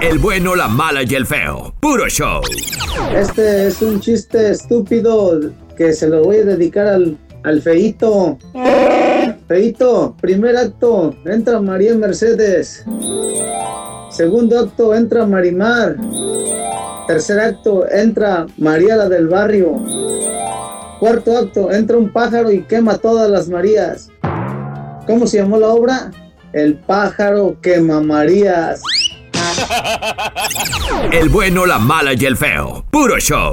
El 0.00 0.18
bueno, 0.18 0.54
la 0.54 0.68
mala 0.68 1.02
y 1.02 1.14
el 1.14 1.26
feo. 1.26 1.74
Puro 1.80 2.08
show. 2.08 2.40
Este 3.14 3.66
es 3.66 3.82
un 3.82 4.00
chiste 4.00 4.50
estúpido 4.50 5.40
que 5.76 5.92
se 5.92 6.08
lo 6.08 6.22
voy 6.24 6.38
a 6.38 6.44
dedicar 6.44 6.86
al, 6.86 7.18
al 7.42 7.60
feito. 7.60 8.38
Feito, 9.48 10.16
primer 10.20 10.56
acto, 10.56 11.14
entra 11.26 11.60
María 11.60 11.94
Mercedes. 11.94 12.84
Segundo 14.14 14.60
acto, 14.60 14.94
entra 14.94 15.26
Marimar. 15.26 15.96
Tercer 17.08 17.40
acto, 17.40 17.84
entra 17.90 18.46
María 18.58 18.94
la 18.94 19.08
del 19.08 19.26
barrio. 19.26 19.74
Cuarto 21.00 21.36
acto, 21.36 21.72
entra 21.72 21.96
un 21.96 22.12
pájaro 22.12 22.52
y 22.52 22.62
quema 22.62 22.96
todas 22.98 23.28
las 23.28 23.48
Marías. 23.48 24.10
¿Cómo 25.08 25.26
se 25.26 25.38
llamó 25.38 25.58
la 25.58 25.68
obra? 25.68 26.12
El 26.52 26.76
pájaro 26.76 27.56
quema 27.60 28.00
Marías. 28.00 28.80
El 31.10 31.28
bueno, 31.28 31.66
la 31.66 31.80
mala 31.80 32.12
y 32.14 32.24
el 32.24 32.36
feo. 32.36 32.84
Puro 32.92 33.18
show. 33.18 33.52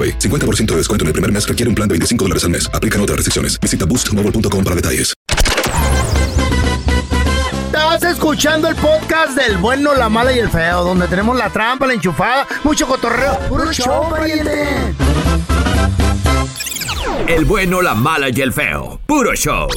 AroPay. 0.00 0.18
50% 0.18 0.66
de 0.66 0.76
descuento 0.76 1.04
en 1.04 1.08
el 1.08 1.12
primer 1.12 1.32
mes 1.32 1.46
requiere 1.46 1.68
un 1.68 1.74
plan 1.74 1.88
de 1.88 1.94
25 1.94 2.24
dólares 2.24 2.44
al 2.44 2.50
mes. 2.50 2.70
Aplican 2.72 3.00
otras 3.00 3.16
restricciones. 3.16 3.58
Visita 3.60 3.84
boostmobile.com 3.84 4.64
para 4.64 4.76
detalles. 4.76 5.14
Estás 7.66 8.02
escuchando 8.04 8.68
el 8.68 8.76
podcast 8.76 9.36
del 9.36 9.56
bueno, 9.58 9.94
la 9.94 10.08
mala 10.08 10.32
y 10.32 10.38
el 10.38 10.48
feo, 10.48 10.84
donde 10.84 11.08
tenemos 11.08 11.36
la 11.36 11.50
trampa, 11.50 11.86
la 11.86 11.94
enchufada, 11.94 12.46
mucho 12.62 12.86
cotorreo. 12.86 13.38
¡Puro 13.48 13.72
show, 13.72 14.08
pariente! 14.08 14.94
El 17.26 17.44
bueno, 17.44 17.80
la 17.80 17.94
mala 17.94 18.28
y 18.28 18.40
el 18.40 18.52
feo. 18.52 19.00
Puro 19.06 19.34
show. 19.34 19.68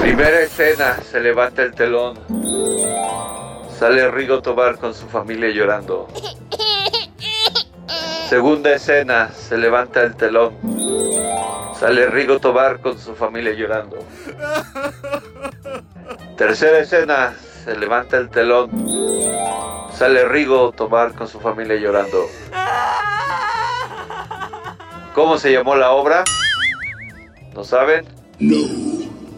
Primera 0.00 0.40
escena, 0.40 0.98
se 1.10 1.20
levanta 1.20 1.62
el 1.62 1.74
telón. 1.74 2.18
Sale 3.78 4.10
Rigo 4.10 4.40
Tobar 4.42 4.78
con 4.78 4.94
su 4.94 5.06
familia 5.06 5.50
llorando. 5.50 6.08
Segunda 8.30 8.72
escena, 8.72 9.32
se 9.32 9.58
levanta 9.58 10.02
el 10.02 10.14
telón. 10.14 10.56
Sale 11.76 12.06
Rigo 12.06 12.38
Tobar 12.38 12.78
con 12.78 12.96
su 12.96 13.16
familia 13.16 13.54
llorando. 13.54 14.06
Tercera 16.38 16.78
escena, 16.78 17.34
se 17.64 17.76
levanta 17.76 18.18
el 18.18 18.30
telón. 18.30 18.70
Sale 19.92 20.28
Rigo 20.28 20.70
Tobar 20.70 21.12
con 21.14 21.26
su 21.26 21.40
familia 21.40 21.74
llorando. 21.74 22.28
¿Cómo 25.12 25.36
se 25.36 25.50
llamó 25.50 25.74
la 25.74 25.90
obra? 25.90 26.22
¿No 27.52 27.64
saben? 27.64 28.06
No. 28.38 28.58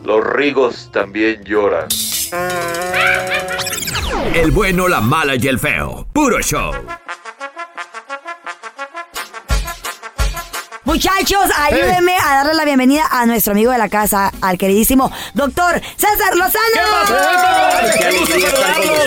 Los 0.05 0.23
Rigos 0.23 0.91
también 0.93 1.43
lloran. 1.45 1.89
El 4.35 4.51
bueno, 4.51 4.87
la 4.87 5.01
mala 5.01 5.37
y 5.37 5.49
el 5.49 5.59
feo. 5.59 6.07
Puro 6.13 6.43
show. 6.43 6.75
Muchachos, 10.93 11.47
ayúdenme 11.59 12.15
a 12.19 12.35
darle 12.35 12.53
la 12.53 12.67
bienvenida 12.67 13.05
a 13.11 13.25
nuestro 13.25 13.53
amigo 13.53 13.73
de 13.73 13.79
la 13.79 13.89
casa, 13.89 14.31
al 14.43 14.59
queridísimo 14.59 15.11
doctor 15.33 15.81
César 15.97 16.37
Lozano. 16.37 16.61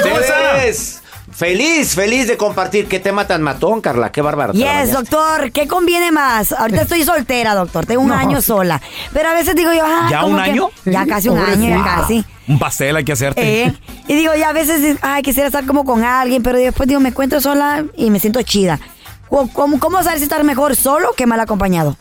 ¡Qué 0.01 0.11
ustedes! 0.11 1.03
Feliz, 1.31 1.93
feliz 1.93 2.27
de 2.27 2.37
compartir. 2.37 2.87
¿Qué 2.87 2.99
tema 2.99 3.27
tan 3.27 3.43
matón, 3.43 3.81
Carla? 3.81 4.11
Qué 4.11 4.21
bárbaro. 4.23 4.53
Yes, 4.53 4.93
doctor, 4.93 5.51
¿qué 5.51 5.67
conviene 5.67 6.11
más? 6.11 6.53
Ahorita 6.53 6.81
estoy 6.81 7.03
soltera, 7.03 7.53
doctor, 7.53 7.85
tengo 7.85 8.01
un 8.01 8.07
No. 8.09 8.15
año 8.15 8.41
sola. 8.41 8.81
Pero 9.13 9.29
a 9.29 9.33
veces 9.35 9.53
digo 9.55 9.71
yo, 9.71 9.83
ah, 9.85 10.07
¿Ya 10.09 10.25
un 10.25 10.37
que- 10.37 10.41
año? 10.41 10.69
Ya 10.85 11.05
casi 11.05 11.29
un 11.29 11.37
año, 11.37 11.69
ya 11.69 11.83
casi. 11.83 12.25
Un 12.47 12.57
pastel 12.57 12.95
hay 12.95 13.05
que 13.05 13.11
hacerte. 13.11 13.63
Eh, 13.65 13.73
y 14.07 14.15
digo, 14.15 14.33
ya 14.33 14.49
a 14.49 14.53
veces, 14.53 14.97
ay, 15.03 15.21
quisiera 15.21 15.47
estar 15.47 15.67
como 15.67 15.85
con 15.85 16.03
alguien, 16.03 16.41
pero 16.41 16.57
después 16.57 16.89
digo, 16.89 16.99
me 16.99 17.09
encuentro 17.09 17.39
sola 17.41 17.85
y 17.95 18.09
me 18.09 18.19
siento 18.19 18.41
chida. 18.41 18.79
¿Cómo, 19.29 19.79
cómo, 19.79 20.03
si 20.03 20.23
estar 20.23 20.43
mejor 20.43 20.75
solo 20.75 21.13
que 21.13 21.25
mal 21.25 21.39
acompañado? 21.39 21.97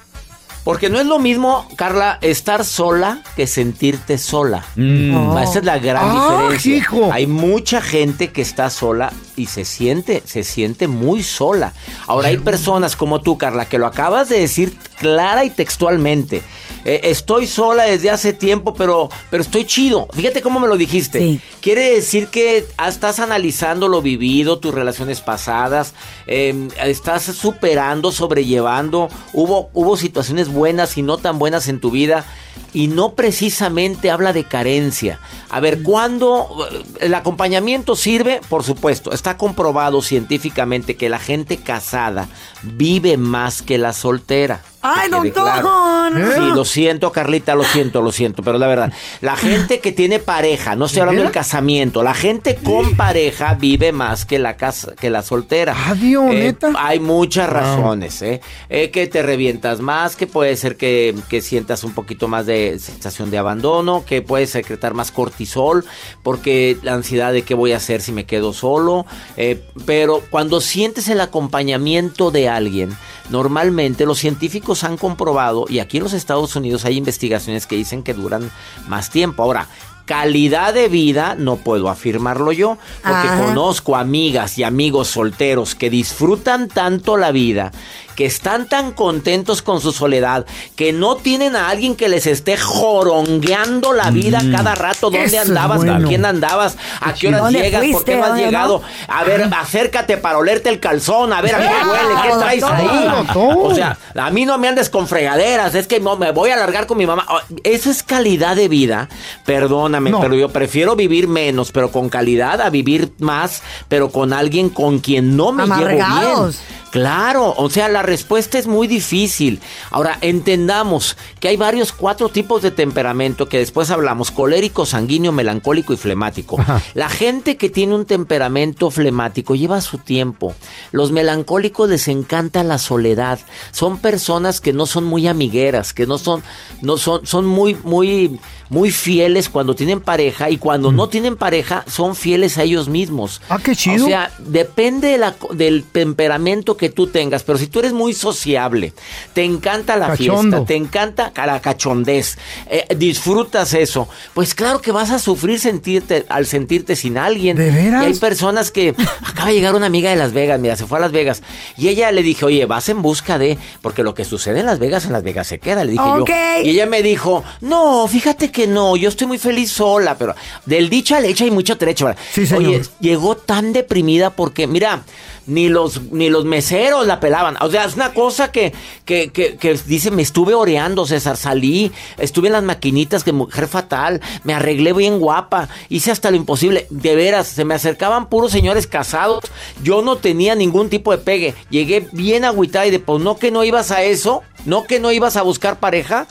Porque 0.64 0.88
no 0.88 0.98
es 0.98 1.04
lo 1.06 1.18
mismo, 1.18 1.68
Carla, 1.76 2.18
estar 2.22 2.64
sola 2.64 3.22
que 3.36 3.46
sentirte 3.46 4.16
sola. 4.16 4.64
Mm. 4.76 5.36
Esa 5.36 5.58
es 5.58 5.64
la 5.66 5.78
gran 5.78 6.06
Ah, 6.08 6.38
diferencia. 6.48 6.76
hijo. 6.76 7.10
Hay 7.12 7.26
mucha 7.26 7.82
gente 7.82 8.32
que 8.32 8.40
está 8.40 8.70
sola 8.70 9.12
y 9.36 9.46
se 9.46 9.66
siente, 9.66 10.22
se 10.24 10.42
siente 10.42 10.88
muy 10.88 11.22
sola. 11.22 11.74
Ahora 12.06 12.28
hay 12.28 12.38
personas 12.38 12.96
como 12.96 13.20
tú, 13.20 13.36
Carla, 13.36 13.66
que 13.66 13.78
lo 13.78 13.86
acabas 13.86 14.30
de 14.30 14.40
decir 14.40 14.74
clara 14.98 15.44
y 15.44 15.50
textualmente. 15.50 16.42
Eh, 16.84 17.00
estoy 17.04 17.46
sola 17.46 17.84
desde 17.84 18.10
hace 18.10 18.32
tiempo, 18.32 18.74
pero, 18.74 19.08
pero 19.30 19.42
estoy 19.42 19.64
chido. 19.64 20.06
Fíjate 20.12 20.42
cómo 20.42 20.60
me 20.60 20.68
lo 20.68 20.76
dijiste. 20.76 21.40
Quiere 21.60 21.94
decir 21.94 22.28
que 22.28 22.66
estás 22.86 23.20
analizando 23.20 23.88
lo 23.88 24.02
vivido, 24.02 24.58
tus 24.58 24.74
relaciones 24.74 25.20
pasadas, 25.20 25.94
eh, 26.26 26.68
estás 26.84 27.24
superando, 27.24 28.12
sobrellevando. 28.12 29.08
Hubo, 29.32 29.70
hubo 29.72 29.96
situaciones 29.96 30.48
buenas 30.48 30.98
y 30.98 31.02
no 31.02 31.16
tan 31.16 31.38
buenas 31.38 31.68
en 31.68 31.80
tu 31.80 31.90
vida. 31.90 32.24
Y 32.72 32.88
no 32.88 33.14
precisamente 33.14 34.10
habla 34.10 34.32
de 34.32 34.44
carencia. 34.44 35.20
A 35.48 35.60
ver, 35.60 35.82
¿cuándo 35.82 36.66
eh, 36.70 36.82
el 37.00 37.14
acompañamiento 37.14 37.94
sirve? 37.94 38.40
Por 38.48 38.64
supuesto, 38.64 39.12
está 39.12 39.36
comprobado 39.36 40.02
científicamente 40.02 40.96
que 40.96 41.08
la 41.08 41.20
gente 41.20 41.56
casada 41.58 42.28
vive 42.62 43.16
más 43.16 43.62
que 43.62 43.78
la 43.78 43.92
soltera. 43.92 44.60
¡Ay, 44.86 45.08
doctor! 45.10 45.32
claro. 45.62 46.34
Sí, 46.34 46.40
lo 46.54 46.64
siento, 46.64 47.10
Carlita, 47.10 47.54
lo 47.54 47.64
siento, 47.64 48.02
lo 48.02 48.12
siento, 48.12 48.42
pero 48.42 48.58
la 48.58 48.66
verdad, 48.66 48.92
la 49.22 49.34
gente 49.36 49.80
que 49.80 49.92
tiene 49.92 50.18
pareja, 50.18 50.76
no 50.76 50.84
estoy 50.84 51.00
hablando 51.00 51.22
del 51.22 51.32
casamiento, 51.32 52.02
la 52.02 52.12
gente 52.14 52.56
con 52.56 52.94
pareja 52.96 53.54
vive 53.54 53.92
más 53.92 54.24
que 54.26 54.38
la 54.38 54.56
casa, 54.56 54.94
que 54.94 55.08
la 55.10 55.22
soltera. 55.22 55.74
Adiós, 55.88 56.24
Eh, 56.30 56.34
neta. 56.44 56.72
Hay 56.76 57.00
muchas 57.00 57.48
razones, 57.48 58.20
¿eh? 58.22 58.40
Eh, 58.68 58.90
Que 58.90 59.06
te 59.06 59.22
revientas 59.22 59.80
más, 59.80 60.16
que 60.16 60.26
puede 60.26 60.54
ser 60.56 60.76
que, 60.76 61.14
que 61.28 61.40
sientas 61.40 61.82
un 61.84 61.94
poquito 61.94 62.28
más 62.28 62.44
de 62.46 62.78
sensación 62.78 63.30
de 63.30 63.38
abandono, 63.38 64.04
que 64.06 64.20
puedes 64.22 64.50
secretar 64.50 64.92
más 64.94 65.10
cortisol, 65.10 65.84
porque 66.22 66.76
la 66.82 66.92
ansiedad 66.94 67.32
de 67.32 67.42
qué 67.42 67.54
voy 67.54 67.72
a 67.72 67.78
hacer 67.78 68.02
si 68.02 68.12
me 68.12 68.26
quedo 68.26 68.52
solo. 68.52 69.06
eh, 69.36 69.62
pero 69.86 70.22
cuando 70.30 70.60
sientes 70.60 71.08
el 71.08 71.20
acompañamiento 71.20 72.30
de 72.30 72.48
alguien, 72.48 72.90
normalmente 73.30 74.04
los 74.06 74.18
científicos 74.18 74.73
han 74.82 74.96
comprobado, 74.96 75.66
y 75.68 75.78
aquí 75.78 75.98
en 75.98 76.02
los 76.02 76.12
Estados 76.12 76.56
Unidos 76.56 76.84
hay 76.84 76.96
investigaciones 76.96 77.66
que 77.66 77.76
dicen 77.76 78.02
que 78.02 78.14
duran 78.14 78.50
más 78.88 79.10
tiempo. 79.10 79.44
Ahora, 79.44 79.68
calidad 80.04 80.74
de 80.74 80.88
vida 80.88 81.34
no 81.38 81.56
puedo 81.56 81.88
afirmarlo 81.88 82.52
yo, 82.52 82.76
porque 83.02 83.28
Ajá. 83.28 83.44
conozco 83.44 83.96
amigas 83.96 84.58
y 84.58 84.64
amigos 84.64 85.08
solteros 85.08 85.74
que 85.74 85.90
disfrutan 85.90 86.68
tanto 86.68 87.16
la 87.16 87.32
vida, 87.32 87.72
que 88.14 88.26
están 88.26 88.68
tan 88.68 88.92
contentos 88.92 89.62
con 89.62 89.80
su 89.80 89.92
soledad, 89.92 90.46
que 90.76 90.92
no 90.92 91.16
tienen 91.16 91.56
a 91.56 91.68
alguien 91.68 91.96
que 91.96 92.08
les 92.08 92.26
esté 92.26 92.56
jorongueando 92.56 93.92
la 93.92 94.10
vida 94.10 94.40
Mm. 94.42 94.52
cada 94.54 94.74
rato. 94.74 95.10
¿Dónde 95.10 95.24
Eso 95.24 95.40
andabas? 95.40 95.78
bueno. 95.78 95.94
¿A 95.94 96.08
quién 96.08 96.24
andabas? 96.24 96.76
¿A 97.00 97.12
qué 97.14 97.28
horas 97.28 97.40
¿Dónde 97.42 97.60
llegas? 97.60 97.84
¿Por 97.92 98.04
qué 98.04 98.16
no 98.16 98.24
has 98.24 98.38
llegado? 98.38 98.82
A 99.08 99.24
ver, 99.24 99.42
acércate 99.54 100.16
para 100.16 100.38
olerte 100.38 100.68
el 100.68 100.80
calzón, 100.80 101.32
a 101.32 101.40
ver 101.40 101.54
a 101.54 101.58
qué 101.58 101.64
huele, 101.88 102.20
qué 102.22 102.38
traes 102.38 102.62
ahí. 102.62 102.88
O 103.36 103.74
sea, 103.74 103.98
a 104.16 104.30
mí 104.30 104.44
no 104.44 104.58
me 104.58 104.68
andes 104.68 104.90
con 104.90 105.06
fregaderas, 105.08 105.74
es 105.74 105.86
que 105.86 106.00
me 106.00 106.30
voy 106.32 106.50
a 106.50 106.54
alargar 106.54 106.86
con 106.86 106.98
mi 106.98 107.06
mamá. 107.06 107.26
Oh, 107.28 107.40
Eso 107.62 107.90
es 107.90 108.02
calidad 108.02 108.56
de 108.56 108.68
vida. 108.68 109.08
Perdóname, 109.44 110.10
No. 110.10 110.20
pero 110.20 110.34
yo 110.34 110.48
prefiero 110.50 110.96
vivir 110.96 111.28
menos, 111.28 111.72
pero 111.72 111.90
con 111.90 112.08
calidad, 112.08 112.60
a 112.60 112.70
vivir 112.70 113.12
más, 113.18 113.62
pero 113.88 114.10
con 114.10 114.32
alguien 114.32 114.68
con 114.70 114.98
quien 115.00 115.36
no 115.36 115.52
me 115.52 115.64
llevo 115.66 115.86
bien. 115.86 116.54
Claro, 116.94 117.52
o 117.56 117.68
sea, 117.70 117.88
la 117.88 118.02
respuesta 118.02 118.56
es 118.56 118.68
muy 118.68 118.86
difícil. 118.86 119.58
Ahora, 119.90 120.16
entendamos 120.20 121.16
que 121.40 121.48
hay 121.48 121.56
varios 121.56 121.90
cuatro 121.90 122.28
tipos 122.28 122.62
de 122.62 122.70
temperamento 122.70 123.48
que 123.48 123.58
después 123.58 123.90
hablamos, 123.90 124.30
colérico, 124.30 124.86
sanguíneo, 124.86 125.32
melancólico 125.32 125.92
y 125.92 125.96
flemático. 125.96 126.56
La 126.94 127.08
gente 127.08 127.56
que 127.56 127.68
tiene 127.68 127.96
un 127.96 128.04
temperamento 128.04 128.92
flemático 128.92 129.56
lleva 129.56 129.80
su 129.80 129.98
tiempo. 129.98 130.54
Los 130.92 131.10
melancólicos 131.10 131.90
les 131.90 132.06
encanta 132.06 132.62
la 132.62 132.78
soledad. 132.78 133.40
Son 133.72 133.98
personas 133.98 134.60
que 134.60 134.72
no 134.72 134.86
son 134.86 135.02
muy 135.02 135.26
amigueras, 135.26 135.94
que 135.94 136.06
no 136.06 136.16
son 136.16 136.44
no 136.80 136.96
son 136.96 137.26
son 137.26 137.44
muy 137.44 137.76
muy 137.82 138.38
muy 138.70 138.90
fieles 138.92 139.48
cuando 139.48 139.74
tienen 139.74 140.00
pareja 140.00 140.48
y 140.48 140.58
cuando 140.58 140.90
no 140.92 141.08
tienen 141.08 141.36
pareja 141.36 141.84
son 141.88 142.14
fieles 142.14 142.56
a 142.56 142.62
ellos 142.62 142.88
mismos. 142.88 143.42
Ah, 143.48 143.58
qué 143.62 143.74
chido. 143.74 144.04
O 144.04 144.08
sea, 144.08 144.30
depende 144.38 145.08
de 145.08 145.18
la- 145.18 145.34
del 145.52 145.82
temperamento 145.84 146.76
que 146.76 146.83
tú 146.90 147.06
tengas, 147.06 147.42
pero 147.42 147.58
si 147.58 147.66
tú 147.66 147.78
eres 147.80 147.92
muy 147.92 148.12
sociable, 148.12 148.92
te 149.32 149.44
encanta 149.44 149.96
la 149.96 150.08
Cachondo. 150.08 150.58
fiesta, 150.58 150.66
te 150.66 150.76
encanta 150.76 151.32
la 151.36 151.60
cachondez, 151.60 152.38
eh, 152.68 152.86
disfrutas 152.96 153.74
eso, 153.74 154.08
pues 154.34 154.54
claro 154.54 154.80
que 154.80 154.92
vas 154.92 155.10
a 155.10 155.18
sufrir 155.18 155.60
sentirte 155.60 156.24
al 156.28 156.46
sentirte 156.46 156.96
sin 156.96 157.18
alguien. 157.18 157.56
¿De 157.56 157.70
veras? 157.70 158.02
Y 158.02 158.06
hay 158.06 158.14
personas 158.14 158.70
que 158.70 158.94
acaba 159.26 159.48
de 159.48 159.54
llegar 159.54 159.74
una 159.74 159.86
amiga 159.86 160.10
de 160.10 160.16
Las 160.16 160.32
Vegas, 160.32 160.60
mira, 160.60 160.76
se 160.76 160.86
fue 160.86 160.98
a 160.98 161.00
Las 161.00 161.12
Vegas 161.12 161.42
y 161.76 161.88
ella 161.88 162.10
le 162.12 162.22
dije, 162.22 162.44
"Oye, 162.44 162.66
vas 162.66 162.88
en 162.88 163.02
busca 163.02 163.38
de 163.38 163.58
porque 163.82 164.02
lo 164.02 164.14
que 164.14 164.24
sucede 164.24 164.60
en 164.60 164.66
Las 164.66 164.78
Vegas 164.78 165.04
en 165.04 165.12
Las 165.12 165.22
Vegas 165.22 165.46
se 165.46 165.58
queda", 165.58 165.84
le 165.84 165.92
dije 165.92 166.04
yo. 166.04 166.24
Y 166.64 166.70
ella 166.70 166.86
me 166.86 167.02
dijo, 167.02 167.44
"No, 167.60 168.06
fíjate 168.08 168.50
que 168.50 168.66
no, 168.66 168.96
yo 168.96 169.08
estoy 169.08 169.26
muy 169.26 169.38
feliz 169.38 169.70
sola, 169.70 170.16
pero 170.16 170.34
del 170.66 170.88
dicho 170.88 171.14
al 171.14 171.24
hecho 171.24 171.44
hay 171.44 171.50
mucho 171.50 171.76
trecho." 171.76 172.06
¿verdad?". 172.06 172.20
Sí, 172.32 172.46
señor. 172.46 172.64
Oye, 172.64 172.82
llegó 173.00 173.36
tan 173.36 173.72
deprimida 173.72 174.30
porque, 174.30 174.66
mira, 174.66 175.02
ni 175.46 175.68
los, 175.68 176.00
ni 176.10 176.30
los 176.30 176.44
meseros 176.44 176.73
la 177.06 177.20
pelaban. 177.20 177.56
O 177.60 177.70
sea, 177.70 177.84
es 177.84 177.94
una 177.94 178.12
cosa 178.12 178.50
que, 178.50 178.72
que, 179.04 179.30
que, 179.30 179.56
que 179.56 179.74
dice, 179.86 180.10
me 180.10 180.22
estuve 180.22 180.54
oreando, 180.54 181.06
César, 181.06 181.36
salí, 181.36 181.92
estuve 182.18 182.48
en 182.48 182.52
las 182.54 182.62
maquinitas, 182.62 183.24
que 183.24 183.32
mujer 183.32 183.68
fatal, 183.68 184.20
me 184.44 184.54
arreglé 184.54 184.92
bien 184.92 185.18
guapa, 185.18 185.68
hice 185.88 186.10
hasta 186.10 186.30
lo 186.30 186.36
imposible. 186.36 186.86
De 186.90 187.14
veras, 187.14 187.48
se 187.48 187.64
me 187.64 187.74
acercaban 187.74 188.28
puros 188.28 188.52
señores 188.52 188.86
casados, 188.86 189.44
yo 189.82 190.02
no 190.02 190.16
tenía 190.16 190.54
ningún 190.54 190.90
tipo 190.90 191.12
de 191.12 191.18
pegue. 191.18 191.54
Llegué 191.70 192.08
bien 192.12 192.44
agüitada 192.44 192.86
y 192.86 192.90
de, 192.90 192.98
pues 192.98 193.22
no 193.22 193.36
que 193.36 193.50
no 193.50 193.64
ibas 193.64 193.90
a 193.90 194.02
eso, 194.02 194.42
no 194.64 194.84
que 194.84 195.00
no 195.00 195.12
ibas 195.12 195.36
a 195.36 195.42
buscar 195.42 195.78
pareja. 195.78 196.26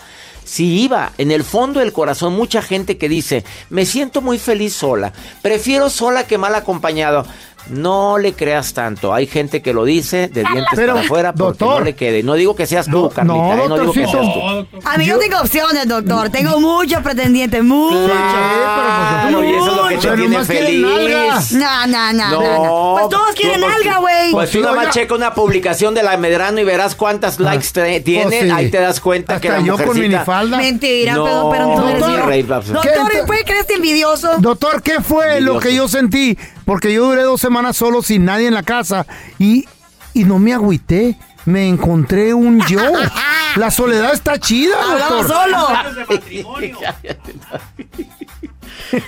Si 0.45 0.81
iba, 0.81 1.13
en 1.17 1.31
el 1.31 1.45
fondo 1.45 1.79
del 1.79 1.93
corazón, 1.93 2.35
mucha 2.35 2.61
gente 2.61 2.97
que 2.97 3.07
dice, 3.07 3.45
me 3.69 3.85
siento 3.85 4.21
muy 4.21 4.37
feliz 4.37 4.73
sola, 4.73 5.13
prefiero 5.41 5.89
sola 5.89 6.27
que 6.27 6.37
mal 6.37 6.53
acompañado. 6.53 7.25
No 7.69 8.17
le 8.17 8.33
creas 8.33 8.73
tanto. 8.73 9.13
Hay 9.13 9.25
gente 9.27 9.61
que 9.61 9.73
lo 9.73 9.85
dice 9.85 10.27
de 10.27 10.41
dientes 10.43 10.65
Pero, 10.75 10.93
para 10.93 11.05
afuera 11.05 11.33
porque 11.33 11.59
doctor. 11.59 11.79
no 11.79 11.85
le 11.85 11.95
quede. 11.95 12.21
No 12.23 12.33
digo 12.33 12.55
que 12.55 12.65
seas 12.67 12.85
tú, 12.87 13.03
No, 13.03 13.09
Carlita. 13.09 13.35
no, 13.37 13.53
¿eh? 13.53 13.69
no 13.69 13.79
digo 13.79 13.93
que 13.93 14.05
seas 14.07 14.33
tú. 14.33 14.79
A 14.85 14.97
mí 14.97 15.05
no 15.07 15.17
tengo 15.17 15.37
opciones, 15.39 15.87
doctor. 15.87 16.29
Tengo 16.29 16.59
muchos 16.59 17.01
pretendientes, 17.01 17.63
muchos. 17.63 18.11
Claro, 18.11 19.43
y 19.43 19.53
eso 19.53 19.67
es 19.71 19.75
lo 19.77 19.87
que 19.87 19.95
te 19.95 20.01
Pero 20.01 20.15
tiene 20.15 20.45
feliz. 20.45 21.51
No, 21.53 21.87
no, 21.87 22.13
no, 22.13 22.29
No. 22.31 22.93
Pues 22.97 23.09
todos 23.09 23.35
quieren 23.35 23.61
tú, 23.61 23.67
alga, 23.67 23.97
güey. 23.99 24.31
Pues 24.31 24.51
tú 24.51 24.59
nada 24.61 24.75
más 24.75 24.89
checa 24.93 25.15
una 25.15 25.33
publicación 25.33 25.93
de 25.93 26.03
la 26.03 26.17
Medrano 26.17 26.59
y 26.59 26.63
verás 26.63 26.95
cuántas 26.95 27.39
likes 27.39 27.67
te- 27.73 28.01
tiene. 28.01 28.25
pues 28.25 28.41
sí. 28.43 28.49
Ahí 28.49 28.69
te 28.69 28.79
das 28.79 28.99
cuenta 28.99 29.39
que 29.39 29.47
Hasta 29.49 29.61
la 29.61 29.65
yo 29.67 29.73
con 29.77 29.85
mujercita... 29.87 30.07
minifalda. 30.17 30.57
Mentira, 30.57 31.13
No, 31.15 31.23
pero, 31.23 31.49
pero 31.51 31.75
tú 31.75 31.87
eres 31.87 32.45
pues. 32.45 32.67
Doctor, 32.67 33.09
¿Qué? 33.09 33.17
¿me 33.21 33.23
puede 33.25 33.43
creer 33.43 33.61
este 33.61 33.75
envidioso? 33.75 34.31
Doctor, 34.39 34.81
¿qué 34.81 35.01
fue 35.01 35.41
lo 35.41 35.59
que 35.59 35.73
yo 35.75 35.87
sentí? 35.87 36.37
Porque 36.65 36.93
yo 36.93 37.05
duré 37.05 37.23
dos 37.23 37.41
semanas 37.41 37.75
solo 37.77 38.01
sin 38.01 38.25
nadie 38.25 38.47
en 38.47 38.53
la 38.53 38.63
casa 38.63 39.05
y, 39.39 39.65
y 40.13 40.23
no 40.23 40.39
me 40.39 40.53
agüité. 40.53 41.17
Me 41.45 41.67
encontré 41.67 42.33
un 42.33 42.61
yo. 42.67 42.79
La 43.57 43.69
soledad 43.69 44.13
está 44.13 44.39
chida, 44.39 44.75
Hablaba 44.81 45.21
doctor. 45.23 45.35
solo. 45.43 45.67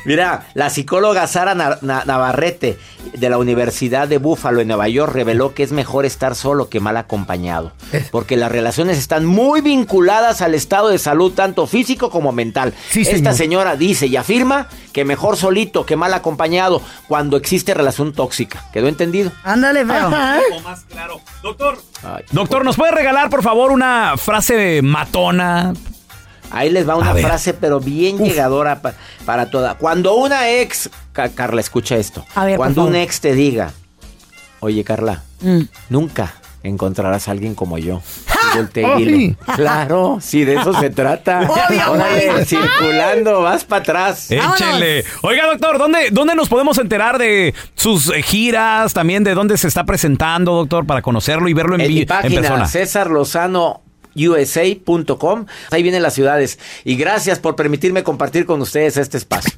Mira, 0.05 0.47
la 0.53 0.69
psicóloga 0.69 1.25
Sara 1.27 1.55
Na- 1.55 1.77
Na- 1.81 2.03
Navarrete 2.05 2.77
de 3.17 3.29
la 3.29 3.37
Universidad 3.37 4.07
de 4.07 4.17
Buffalo 4.17 4.61
en 4.61 4.67
Nueva 4.67 4.87
York 4.87 5.13
reveló 5.13 5.53
que 5.53 5.63
es 5.63 5.71
mejor 5.71 6.05
estar 6.05 6.35
solo 6.35 6.69
que 6.69 6.79
mal 6.79 6.97
acompañado, 6.97 7.71
porque 8.11 8.35
las 8.37 8.51
relaciones 8.51 8.97
están 8.97 9.25
muy 9.25 9.61
vinculadas 9.61 10.41
al 10.41 10.53
estado 10.55 10.89
de 10.89 10.97
salud 10.97 11.33
tanto 11.33 11.67
físico 11.67 12.09
como 12.09 12.31
mental. 12.31 12.73
Sí, 12.89 13.01
Esta 13.01 13.15
señor. 13.15 13.35
señora 13.35 13.75
dice 13.75 14.07
y 14.07 14.15
afirma 14.15 14.67
que 14.93 15.05
mejor 15.05 15.37
solito 15.37 15.85
que 15.85 15.95
mal 15.95 16.13
acompañado 16.13 16.81
cuando 17.07 17.37
existe 17.37 17.73
relación 17.73 18.13
tóxica. 18.13 18.65
¿Quedó 18.73 18.87
entendido? 18.87 19.31
Ándale, 19.43 19.85
feo. 19.85 20.09
más 20.63 20.81
claro. 20.89 21.19
Doctor. 21.43 21.77
Ay, 22.03 22.23
Doctor, 22.31 22.63
¿nos 22.65 22.75
puede 22.75 22.91
regalar, 22.91 23.29
por 23.29 23.43
favor, 23.43 23.71
una 23.71 24.15
frase 24.17 24.81
matona? 24.81 25.73
Ahí 26.51 26.69
les 26.69 26.87
va 26.87 26.93
A 26.93 26.97
una 26.97 27.13
ver. 27.13 27.23
frase, 27.25 27.53
pero 27.53 27.79
bien 27.79 28.17
llegadora 28.17 28.81
pa- 28.81 28.93
para 29.25 29.49
toda. 29.49 29.75
Cuando 29.75 30.15
una 30.15 30.49
ex, 30.49 30.89
Ca- 31.11 31.29
Carla, 31.29 31.61
escucha 31.61 31.95
esto. 31.95 32.25
A 32.35 32.45
ver, 32.45 32.57
por 32.57 32.65
Cuando 32.65 32.85
un 32.85 32.95
ex 32.95 33.19
te 33.21 33.33
diga, 33.33 33.71
oye 34.59 34.83
Carla, 34.83 35.23
Mm. 35.41 35.61
nunca 35.89 36.33
encontrarás 36.63 37.27
a 37.27 37.31
alguien 37.31 37.53
como 37.55 37.77
yo. 37.77 38.01
Dile, 38.97 39.35
claro, 39.55 40.19
sí, 40.21 40.45
de 40.45 40.55
eso 40.55 40.73
se 40.79 40.89
trata. 40.89 41.41
Obvio, 41.69 41.91
Órale, 41.91 42.45
circulando, 42.45 43.41
vas 43.41 43.65
para 43.65 43.81
atrás. 43.81 44.31
Échele. 44.31 45.03
Oiga, 45.23 45.45
doctor, 45.47 45.77
¿dónde, 45.77 46.09
¿dónde 46.11 46.35
nos 46.35 46.47
podemos 46.47 46.77
enterar 46.77 47.17
de 47.17 47.53
sus 47.75 48.09
eh, 48.09 48.21
giras? 48.21 48.93
También 48.93 49.23
de 49.23 49.33
dónde 49.33 49.57
se 49.57 49.67
está 49.67 49.83
presentando, 49.83 50.53
doctor, 50.53 50.85
para 50.85 51.01
conocerlo 51.01 51.49
y 51.49 51.53
verlo 51.53 51.75
en, 51.75 51.81
En 51.81 51.93
mi 51.93 52.01
en 52.01 52.07
página, 52.07 52.41
persona. 52.41 52.67
César 52.67 53.09
Lozano 53.09 53.81
USA.com. 54.15 55.45
Ahí 55.71 55.83
vienen 55.83 56.01
las 56.01 56.13
ciudades. 56.13 56.59
Y 56.83 56.95
gracias 56.95 57.39
por 57.39 57.55
permitirme 57.55 58.03
compartir 58.03 58.45
con 58.45 58.61
ustedes 58.61 58.97
este 58.97 59.17
espacio. 59.17 59.51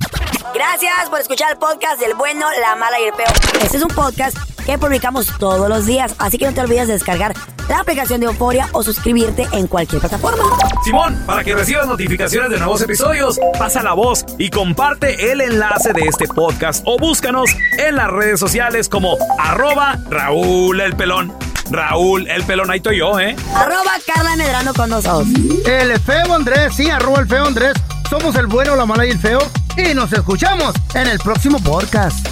Gracias 0.54 1.10
por 1.10 1.20
escuchar 1.20 1.52
el 1.52 1.58
podcast 1.58 2.00
del 2.00 2.15
bueno, 2.15 2.48
la 2.62 2.76
mala 2.76 3.00
y 3.00 3.04
el 3.04 3.13
peor. 3.13 3.32
Este 3.62 3.78
es 3.78 3.84
un 3.84 3.89
podcast 3.89 4.38
que 4.65 4.78
publicamos 4.78 5.28
todos 5.39 5.70
los 5.70 5.86
días, 5.86 6.15
así 6.20 6.38
que 6.38 6.46
no 6.46 6.54
te 6.54 6.62
olvides 6.62 6.88
de 6.88 6.93
descargar 6.93 7.34
la 7.70 7.80
aplicación 7.80 8.20
de 8.20 8.28
Euforia 8.28 8.67
o 8.74 8.84
suscribirte 8.84 9.48
en 9.54 9.67
cualquier 9.67 10.02
plataforma. 10.02 10.43
Simón, 10.84 11.22
para 11.26 11.43
que 11.43 11.54
recibas 11.54 11.88
notificaciones 11.88 12.50
de 12.50 12.58
nuevos 12.58 12.82
episodios, 12.82 13.39
pasa 13.58 13.84
la 13.84 13.93
voz 13.93 14.26
y 14.38 14.50
comparte 14.50 15.32
el 15.32 15.41
enlace 15.41 15.93
de 15.93 16.02
este 16.02 16.28
podcast 16.28 16.84
o 16.86 16.98
búscanos 16.98 17.50
en 17.78 17.96
las 17.96 18.10
redes 18.10 18.39
sociales 18.39 18.89
como 18.89 19.17
arroba 19.39 20.00
Raúl 20.10 20.82
el 20.82 20.96
Pelón. 20.96 21.47
Raúl 21.70 22.28
el 22.30 22.44
Pelón, 22.44 22.70
ahí 22.72 22.78
estoy 22.78 22.98
yo, 22.98 23.20
¿eh? 23.20 23.36
Arroba 23.56 23.92
Carla 24.06 24.36
Medrano 24.36 24.74
con 24.74 24.90
nosotros. 24.90 25.28
El 25.66 26.00
feo 26.00 26.34
Andrés, 26.34 26.76
sí, 26.76 26.90
arroba 26.90 27.20
el 27.20 27.28
feo 27.28 27.46
Andrés. 27.46 27.74
Somos 28.10 28.36
el 28.36 28.48
bueno, 28.48 28.76
la 28.76 28.86
mala 28.86 29.06
y 29.06 29.10
el 29.12 29.20
feo. 29.20 29.40
Y 29.76 29.94
nos 29.94 30.12
escuchamos 30.14 30.74
en 30.94 31.08
el 31.08 31.20
próximo 31.20 31.60
podcast. 31.60 32.26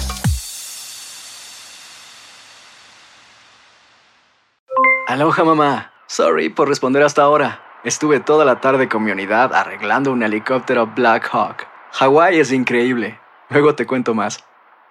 Aloha 5.06 5.44
mamá. 5.44 5.92
Sorry 6.08 6.48
por 6.48 6.68
responder 6.68 7.02
hasta 7.02 7.22
ahora. 7.22 7.62
Estuve 7.84 8.18
toda 8.20 8.44
la 8.44 8.60
tarde 8.60 8.88
con 8.88 9.04
mi 9.04 9.12
unidad 9.12 9.54
arreglando 9.54 10.10
un 10.10 10.22
helicóptero 10.22 10.88
Black 10.88 11.28
Hawk. 11.32 11.66
Hawái 11.92 12.40
es 12.40 12.50
increíble. 12.50 13.20
Luego 13.48 13.74
te 13.74 13.86
cuento 13.86 14.14
más. 14.14 14.42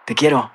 Te 0.05 0.15
quiero. 0.15 0.54